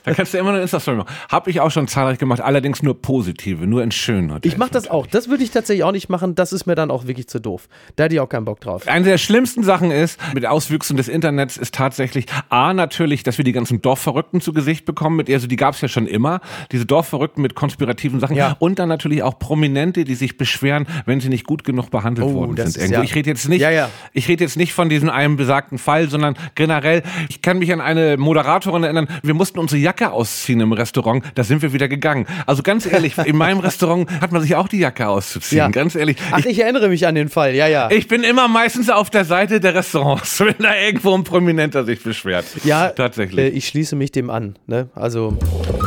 [0.04, 1.14] Da kannst du immer eine Insta-Story machen.
[1.30, 4.52] Habe ich auch schon zahlreich gemacht, allerdings nur positive, nur in schönen Hotels.
[4.52, 5.06] Ich mache das auch.
[5.06, 6.34] Das würde ich tatsächlich auch nicht machen.
[6.34, 7.68] Das ist mir dann auch wirklich zu doof.
[7.96, 8.86] Da hätte ich auch keinen Bock drauf.
[8.88, 13.44] Eine der schlimmsten Sachen ist, mit Auswüchsen des Internets ist tatsächlich A, natürlich, dass wir
[13.44, 15.16] die ganzen Dorfverrückten zu Gesicht bekommen.
[15.16, 16.40] Mit, also die gab es ja schon immer.
[16.72, 18.36] Diese Dorfverrückten mit konspirativen Sachen.
[18.36, 18.56] Ja.
[18.58, 22.34] Und dann natürlich auch Prominente, die sich beschweren, wenn sie nicht gut genug behandelt Oh,
[22.34, 22.90] worden sind.
[22.90, 23.88] ja- Ich rede jetzt nicht, Ja, ja.
[24.12, 27.80] ich rede jetzt nicht von diesem einen besagten Fall, sondern generell, ich kann mich an
[27.80, 32.26] eine Moderatorin erinnern, wir mussten unsere Jacke ausziehen im Restaurant, da sind wir wieder gegangen.
[32.46, 35.58] Also ganz ehrlich, in meinem Restaurant hat man sich auch die Jacke auszuziehen.
[35.58, 35.68] Ja.
[35.68, 36.16] Ganz ehrlich.
[36.30, 37.54] Ach, ich erinnere mich an den Fall.
[37.54, 37.90] Ja, ja.
[37.90, 42.02] Ich bin immer meistens auf der Seite der Restaurants, wenn da irgendwo ein Prominenter sich
[42.02, 42.44] beschwert.
[42.64, 43.38] ja, tatsächlich.
[43.38, 44.56] Äh, ich schließe mich dem an.
[44.66, 44.88] Ne?
[44.94, 45.36] Also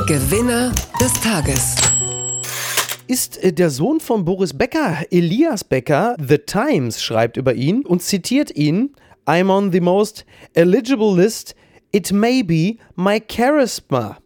[0.07, 1.75] Gewinner des Tages.
[3.07, 6.15] ist äh, der Sohn von Boris Becker, Elias Becker.
[6.25, 8.91] The Times schreibt über ihn und zitiert ihn:
[9.25, 11.55] I'm on the most eligible list.
[11.95, 14.17] It may be my charisma.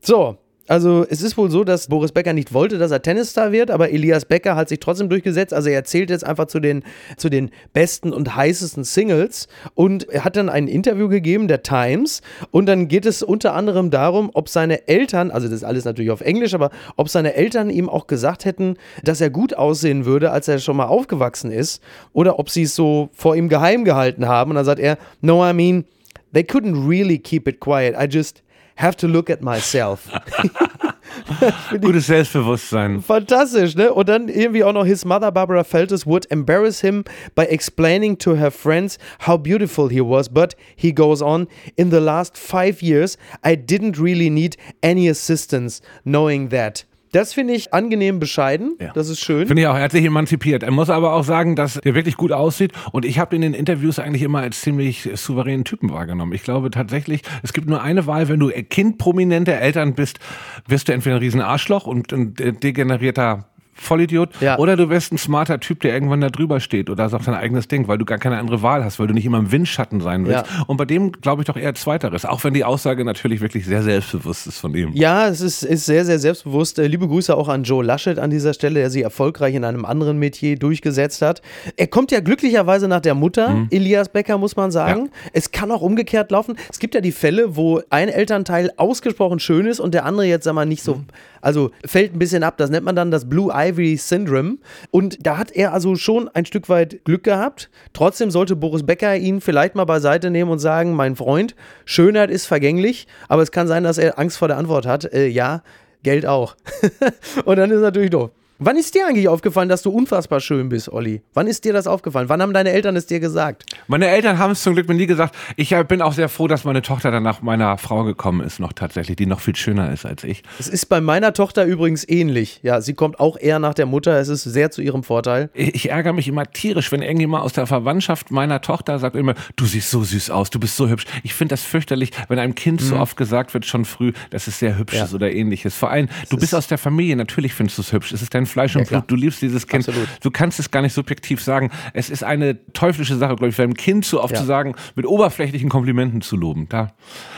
[0.00, 0.38] So.
[0.66, 3.90] Also es ist wohl so, dass Boris Becker nicht wollte, dass er Tennisstar wird, aber
[3.90, 5.54] Elias Becker hat sich trotzdem durchgesetzt.
[5.54, 6.84] Also er zählt jetzt einfach zu den,
[7.16, 12.66] zu den besten und heißesten Singles und hat dann ein Interview gegeben, der Times, und
[12.66, 16.20] dann geht es unter anderem darum, ob seine Eltern, also das ist alles natürlich auf
[16.20, 20.48] Englisch, aber ob seine Eltern ihm auch gesagt hätten, dass er gut aussehen würde, als
[20.48, 24.50] er schon mal aufgewachsen ist, oder ob sie es so vor ihm geheim gehalten haben.
[24.50, 25.84] Und dann sagt er, no, I mean,
[26.32, 27.94] they couldn't really keep it quiet.
[27.96, 28.42] I just
[28.76, 30.10] have to look at myself.
[31.80, 33.02] Gutes Selbstbewusstsein.
[33.02, 33.92] Fantastisch, ne?
[33.92, 38.36] Und dann irgendwie auch noch his mother Barbara Feltus would embarrass him by explaining to
[38.36, 43.16] her friends how beautiful he was, but he goes on, in the last five years
[43.42, 46.84] I didn't really need any assistance knowing that.
[47.12, 48.76] Das finde ich angenehm bescheiden.
[48.80, 48.92] Ja.
[48.92, 49.46] Das ist schön.
[49.46, 50.62] Finde ich auch, er hat sich emanzipiert.
[50.62, 52.72] Er muss aber auch sagen, dass er wirklich gut aussieht.
[52.92, 56.32] Und ich habe ihn in den Interviews eigentlich immer als ziemlich souveränen Typen wahrgenommen.
[56.32, 60.18] Ich glaube tatsächlich, es gibt nur eine Wahl, wenn du Kind prominenter Eltern bist,
[60.66, 63.48] wirst du entweder ein riesen Arschloch und ein degenerierter
[63.80, 64.58] Vollidiot Ja.
[64.58, 67.68] oder du wirst ein smarter Typ, der irgendwann da drüber steht oder sagt sein eigenes
[67.68, 70.26] Ding, weil du gar keine andere Wahl hast, weil du nicht immer im Windschatten sein
[70.26, 70.44] willst.
[70.46, 70.64] Ja.
[70.66, 73.82] Und bei dem glaube ich doch eher Zweiteres, auch wenn die Aussage natürlich wirklich sehr
[73.82, 74.90] selbstbewusst ist von ihm.
[74.94, 76.78] Ja, es ist, ist sehr, sehr selbstbewusst.
[76.78, 79.84] Äh, Liebe Grüße auch an Joe Laschet an dieser Stelle, der sich erfolgreich in einem
[79.84, 81.42] anderen Metier durchgesetzt hat.
[81.76, 85.10] Er kommt ja glücklicherweise nach der Mutter, Elias Becker, muss man sagen.
[85.32, 86.56] Es kann auch umgekehrt laufen.
[86.70, 90.44] Es gibt ja die Fälle, wo ein Elternteil ausgesprochen schön ist und der andere jetzt,
[90.44, 91.00] sag mal, nicht so,
[91.40, 92.56] also fällt ein bisschen ab.
[92.58, 94.58] Das nennt man dann das Blue Ivy Syndrome.
[94.90, 97.70] Und da hat er also schon ein Stück weit Glück gehabt.
[97.92, 101.54] Trotzdem sollte Boris Becker ihn vielleicht mal beiseite nehmen und sagen, mein Freund,
[101.84, 105.12] Schönheit ist vergänglich, aber es kann sein, dass er Angst vor der Antwort hat.
[105.12, 105.62] Äh, ja,
[106.02, 106.56] Geld auch.
[107.44, 108.30] und dann ist natürlich doof.
[108.60, 111.22] Wann ist dir eigentlich aufgefallen, dass du unfassbar schön bist, Olli?
[111.32, 112.28] Wann ist dir das aufgefallen?
[112.28, 113.64] Wann haben deine Eltern es dir gesagt?
[113.86, 115.36] Meine Eltern haben es zum Glück mir nie gesagt.
[115.54, 118.58] Ich äh, bin auch sehr froh, dass meine Tochter dann nach meiner Frau gekommen ist,
[118.58, 120.42] noch tatsächlich, die noch viel schöner ist als ich.
[120.58, 122.58] Es ist bei meiner Tochter übrigens ähnlich.
[122.64, 124.18] Ja, sie kommt auch eher nach der Mutter.
[124.18, 125.50] Es ist sehr zu ihrem Vorteil.
[125.54, 129.66] Ich, ärgere mich immer tierisch, wenn irgendjemand aus der Verwandtschaft meiner Tochter sagt immer, du
[129.66, 131.04] siehst so süß aus, du bist so hübsch.
[131.22, 134.58] Ich finde das fürchterlich, wenn einem Kind so oft gesagt wird, schon früh, dass es
[134.58, 135.04] sehr hübsch Ja.
[135.04, 135.76] ist oder ähnliches.
[135.76, 138.10] Vor allem, du bist aus der Familie, natürlich findest du es hübsch.
[138.10, 139.02] Es ist dein Fleisch und klar.
[139.02, 139.88] Blut, du liebst dieses Kind.
[139.88, 140.08] Absolut.
[140.22, 141.70] Du kannst es gar nicht subjektiv sagen.
[141.92, 144.40] Es ist eine teuflische Sache, glaube ich, für ein Kind so oft Ja.
[144.40, 146.68] zu sagen, mit oberflächlichen Komplimenten zu loben.
[146.68, 146.92] Da.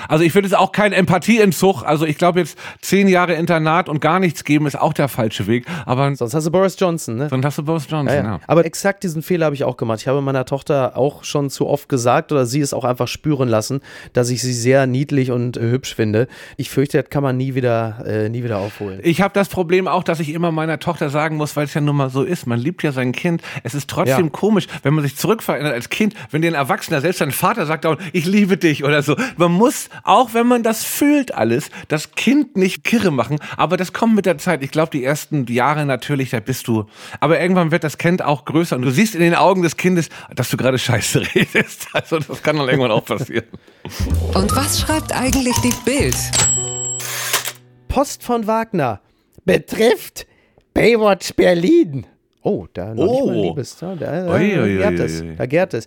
[0.09, 4.01] Also ich würde es auch kein Empathieentzug, also ich glaube jetzt zehn Jahre Internat und
[4.01, 5.67] gar nichts geben, ist auch der falsche Weg.
[5.87, 7.29] Aber Sonst hast du Boris Johnson, ne?
[7.29, 8.31] dann hast du Boris Johnson, Ja, ja.
[8.33, 8.41] ja.
[8.47, 10.01] Aber exakt diesen Fehler habe ich auch gemacht.
[10.01, 13.49] Ich habe meiner Tochter auch schon zu oft gesagt oder sie es auch einfach spüren
[13.49, 13.81] lassen,
[14.13, 16.29] dass ich sie sehr niedlich und äh, hübsch finde.
[16.57, 19.01] Ich fürchte, das kann man nie wieder, äh, nie wieder aufholen.
[19.03, 21.81] Ich habe das Problem auch, dass ich immer meiner Tochter sagen muss, weil es ja
[21.81, 22.47] nun mal so ist.
[22.47, 23.43] Man liebt ja sein Kind.
[23.63, 24.31] Es ist trotzdem Ja.
[24.31, 27.87] komisch, wenn man sich zurückverändert als Kind, wenn dir ein Erwachsener, selbst dein Vater sagt
[28.13, 29.17] ich liebe dich oder so.
[29.37, 33.39] Man muss, auch wenn man das fühlt alles, das Kind nicht kirre machen.
[33.57, 34.63] Aber das kommt mit der Zeit.
[34.63, 36.85] Ich glaube, die ersten Jahre natürlich, da bist du.
[37.21, 40.09] Aber irgendwann wird das Kind auch größer und du siehst in den Augen des Kindes,
[40.35, 41.87] dass du gerade Scheiße redest.
[41.93, 43.45] Also das kann dann irgendwann auch passieren.
[44.35, 46.17] Und was schreibt eigentlich die Bild?
[47.89, 49.01] Post von Wagner
[49.45, 50.27] betrifft
[50.75, 52.07] Baywatch Berlin.
[52.43, 53.31] Oh, da noch nicht Oh.
[53.31, 53.77] Liebes.
[53.79, 55.23] Da, da, da, Ui, ui, gärt es.
[55.37, 55.87] Da gärt es.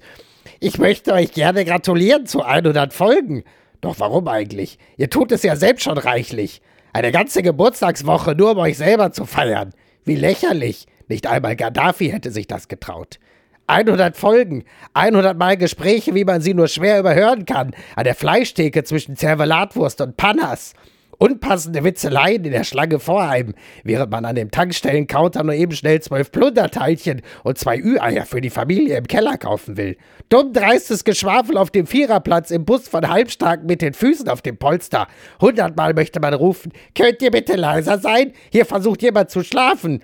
[0.60, 3.44] Ich möchte euch gerne gratulieren zu 100 Folgen.
[3.82, 4.78] Doch warum eigentlich?
[4.98, 6.62] Ihr tut es ja selbst schon reichlich.
[6.94, 9.74] Eine ganze Geburtstagswoche nur um euch selber zu feiern.
[10.06, 10.86] Wie lächerlich.
[11.08, 13.20] Nicht einmal Gaddafi hätte sich das getraut.
[13.68, 18.84] 100 Folgen, 100 Mal Gespräche, wie man sie nur schwer überhören kann, an der Fleischtheke
[18.84, 20.74] zwischen Zervelatwurst und Pannas.
[21.18, 23.54] Unpassende Witzeleien in der Schlange vor einem,
[23.84, 28.50] während man an dem Tankstellencounter nur eben schnell zwölf Plunderteilchen und zwei Ü-Eier für die
[28.50, 29.98] Familie im Keller kaufen will.
[30.30, 34.58] Dumm dreistes Geschwafel auf dem Viererplatz im Bus von Halbstarken mit den Füßen auf dem
[34.58, 35.08] Polster.
[35.40, 38.34] Hundertmal möchte man rufen, könnt ihr bitte leiser sein?
[38.52, 40.04] Hier versucht jemand zu schlafen.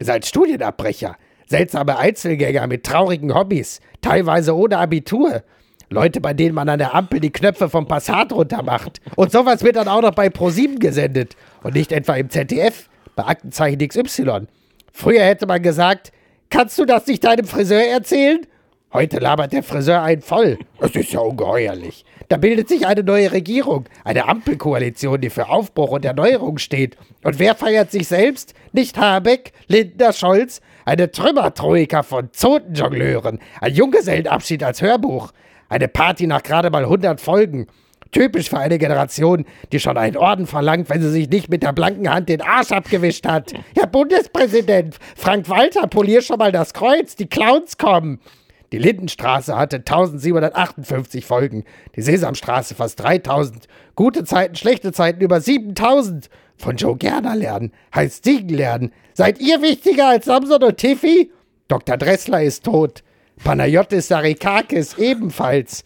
[0.00, 1.16] Seid Studienabbrecher.
[1.46, 5.42] Seltsame Einzelgänger mit traurigen Hobbys, teilweise ohne Abitur.
[5.92, 9.00] Leute, bei denen man an der Ampel die Knöpfe vom Passat runtermacht.
[9.16, 11.36] Und sowas wird dann auch noch bei ProSieben gesendet.
[11.62, 14.46] Und nicht etwa im ZDF, bei Aktenzeichen XY.
[14.92, 16.12] Früher hätte man gesagt,
[16.50, 18.46] kannst du das nicht deinem Friseur erzählen?
[18.92, 20.58] Heute labert der Friseur einen voll.
[20.78, 22.04] Das ist ja ungeheuerlich.
[22.28, 26.98] Da bildet sich eine neue Regierung, eine Ampelkoalition, die für Aufbruch und Erneuerung steht.
[27.24, 28.52] Und wer feiert sich selbst?
[28.72, 35.32] Nicht Habeck, Lindner, Scholz, eine Trümmertroika von Zotenjongleuren, ein Junggesellenabschied als Hörbuch,
[35.72, 37.66] eine Party nach gerade mal 100 Folgen.
[38.10, 41.72] Typisch für eine Generation, die schon einen Orden verlangt, wenn sie sich nicht mit der
[41.72, 43.54] blanken Hand den Arsch abgewischt hat.
[43.74, 48.20] Herr Bundespräsident, Frank Walter, polier schon mal das Kreuz, die Clowns kommen.
[48.70, 51.64] Die Lindenstraße hatte 1758 Folgen,
[51.96, 56.28] die Sesamstraße fast 3000, gute Zeiten, schlechte Zeiten über 7000.
[56.58, 58.92] Von Joe Gerner lernen, heißt Siegen lernen.
[59.14, 61.32] Seid ihr wichtiger als Samson und Tiffy?
[61.66, 61.96] Dr.
[61.96, 63.02] Dressler ist tot.
[63.44, 65.82] Panayotis Sarikakis ebenfalls.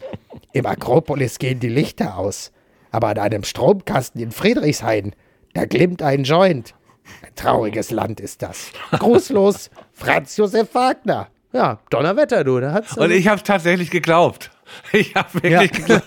[0.53, 2.51] Im Akropolis gehen die Lichter aus.
[2.91, 5.13] Aber an einem Stromkasten in Friedrichshain,
[5.53, 6.75] da glimmt ein Joint.
[7.25, 8.71] Ein trauriges Land ist das.
[8.91, 11.29] Grußlos, Franz Josef Wagner.
[11.51, 12.59] Ja, Donnerwetter, du.
[12.59, 14.51] Da hat's Und ich habe es tatsächlich geglaubt.
[14.93, 15.65] Ich habe wirklich Ja.
[15.67, 16.03] geglaubt.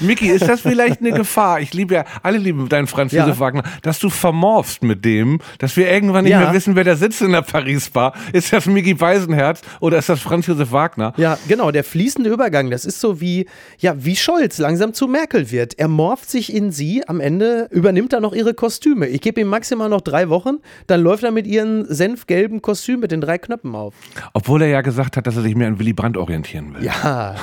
[0.00, 1.60] Miki, ist das vielleicht eine Gefahr?
[1.60, 3.24] Ich liebe ja, alle lieben deinen Franz Ja.
[3.24, 6.40] Josef Wagner, dass du vermorfst mit dem, dass wir irgendwann nicht Ja.
[6.40, 8.14] mehr wissen, wer da sitzt in der Paris-Bar.
[8.32, 11.12] Ist das Miki Beisenherz oder ist das Franz Josef Wagner?
[11.16, 13.46] Ja, genau, der fließende Übergang, das ist so wie,
[13.78, 15.78] ja, wie Scholz langsam zu Merkel wird.
[15.78, 19.06] Er morpht sich in sie, am Ende übernimmt er noch ihre Kostüme.
[19.06, 23.12] Ich gebe ihm maximal noch drei Wochen, dann läuft er mit ihren senfgelben Kostüm mit
[23.12, 23.94] den drei Knöpfen auf.
[24.32, 26.84] Obwohl er ja gesagt hat, dass er sich mehr an Willy Brandt orientieren will.
[26.84, 27.33] Ja,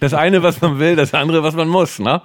[0.00, 2.22] Das eine, was man will, das andere, was man muss, ne?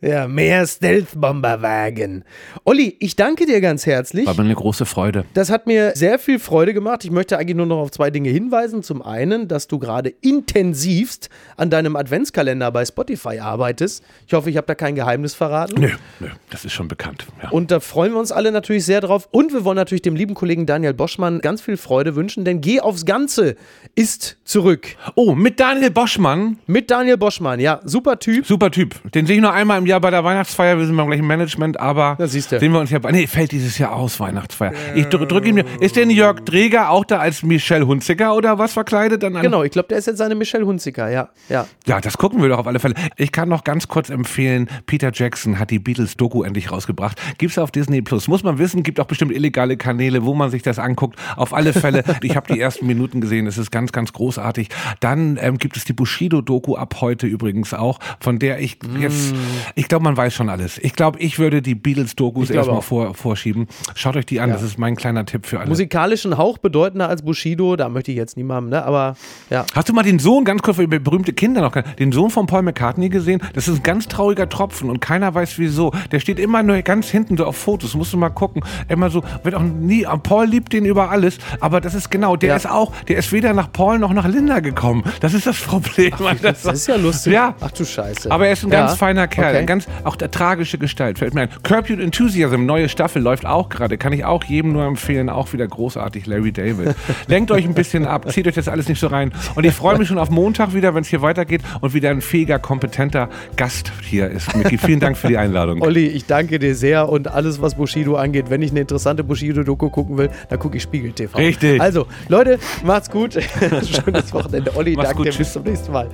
[0.00, 2.24] Ja, mehr Stealth-Bomberwagen.
[2.64, 4.26] Olli, ich danke dir ganz herzlich.
[4.26, 5.24] War mir eine große Freude.
[5.34, 7.04] Das hat mir sehr viel Freude gemacht.
[7.04, 8.82] Ich möchte eigentlich nur noch auf zwei Dinge hinweisen.
[8.82, 14.02] Zum einen, dass du gerade intensivst an deinem Adventskalender bei Spotify arbeitest.
[14.26, 15.80] Ich hoffe, ich habe da kein Geheimnis verraten.
[15.80, 15.90] Nö,
[16.20, 17.26] nö, das ist schon bekannt.
[17.42, 17.50] Ja.
[17.50, 19.28] Und da freuen wir uns alle natürlich sehr drauf.
[19.32, 22.80] Und wir wollen natürlich dem lieben Kollegen Daniel Boschmann ganz viel Freude wünschen, denn Geh
[22.80, 23.56] aufs Ganze
[23.94, 24.96] ist zurück.
[25.14, 28.46] Oh, mit Daniel Boschmann, Mit Daniel Boschmann, ja, super Typ.
[28.46, 28.94] super Typ.
[29.12, 31.26] Den sehe ich nur einmal im Jahr ja, bei der Weihnachtsfeier, wir sind beim gleichen
[31.26, 32.60] Management, aber Da siehst du.
[32.60, 33.10] sehen wir uns ja bei.
[33.10, 34.72] Nee, fällt dieses Jahr aus, Weihnachtsfeier.
[34.94, 35.58] Ich drücke drück ihm.
[35.80, 39.22] Ist denn Jörg Dreger auch da als Michelle Hunziker oder was verkleidet?
[39.22, 41.30] Dann an Genau, ich glaube, der ist jetzt seine Michelle Hunziker, ja.
[41.48, 41.66] ja.
[41.86, 42.94] Ja, das gucken wir doch auf alle Fälle.
[43.16, 47.20] Ich kann noch ganz kurz empfehlen, Peter Jackson hat die Beatles-Doku endlich rausgebracht.
[47.38, 48.28] Gibt's auf Disney Plus.
[48.28, 51.18] Muss man wissen, gibt auch bestimmt illegale Kanäle, wo man sich das anguckt.
[51.36, 54.68] Auf alle Fälle, ich habe die ersten Minuten gesehen, es ist ganz, ganz großartig.
[55.00, 59.34] Dann ähm, gibt es die Bushido-Doku ab heute übrigens auch, von der ich jetzt,
[59.80, 60.76] ich glaube, man weiß schon alles.
[60.76, 63.66] Ich glaube, ich würde die Beatles-Dokus erstmal vor, vorschieben.
[63.94, 64.54] Schaut euch die an, Ja.
[64.56, 65.70] das ist mein kleiner Tipp für alle.
[65.70, 68.84] Musikalischen Hauch bedeutender als Bushido, da möchte ich jetzt niemandem, ne?
[68.84, 69.16] Aber
[69.48, 69.64] ja.
[69.74, 72.60] Hast du mal den Sohn, ganz kurz, über berühmte Kinder noch, den Sohn von Paul
[72.60, 73.40] McCartney gesehen?
[73.54, 75.92] Das ist ein ganz trauriger Tropfen und keiner weiß wieso.
[76.12, 78.62] Der steht immer nur ganz hinten so auf Fotos, musst du mal gucken.
[78.88, 82.50] Immer so, wird auch nie, Paul liebt den über alles, aber das ist genau, der
[82.50, 82.56] Ja.
[82.56, 85.04] ist auch, der ist weder nach Paul noch nach Linda gekommen.
[85.20, 86.12] Das ist das Problem.
[86.42, 87.32] Das ist ja lustig.
[87.32, 87.54] Ja.
[87.60, 88.30] Ach du Scheiße.
[88.30, 88.80] Aber er ist ein Ja.
[88.86, 89.66] ganz feiner Kerl, Okay.
[89.70, 91.18] Ganz auch der tragische Gestalt.
[91.18, 91.48] Fällt mir ein.
[91.62, 95.52] Curb Your Enthusiasm, neue Staffel läuft auch gerade, kann ich auch jedem nur empfehlen, auch
[95.52, 96.96] wieder großartig, Larry David.
[97.28, 99.32] Lenkt euch ein bisschen ab, zieht euch das alles nicht so rein.
[99.54, 102.20] Und ich freue mich schon auf Montag wieder, wenn es hier weitergeht und wieder ein
[102.20, 104.54] fähiger, kompetenter Gast hier ist.
[104.56, 105.82] Micky, vielen Dank für die Einladung.
[105.82, 109.88] Olli, ich danke dir sehr und alles, was Bushido angeht, wenn ich eine interessante Bushido-Doku
[109.90, 111.38] gucken will, dann gucke ich Spiegel TV.
[111.38, 111.80] Richtig.
[111.80, 113.34] Also, Leute, macht's gut.
[114.04, 114.72] Schönes Wochenende.
[114.74, 115.30] Olli, Mach's danke gut, dir.
[115.30, 115.50] tschüss.
[115.50, 116.08] Bis zum nächsten Mal.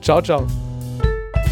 [0.00, 0.71] Ciao, ciao.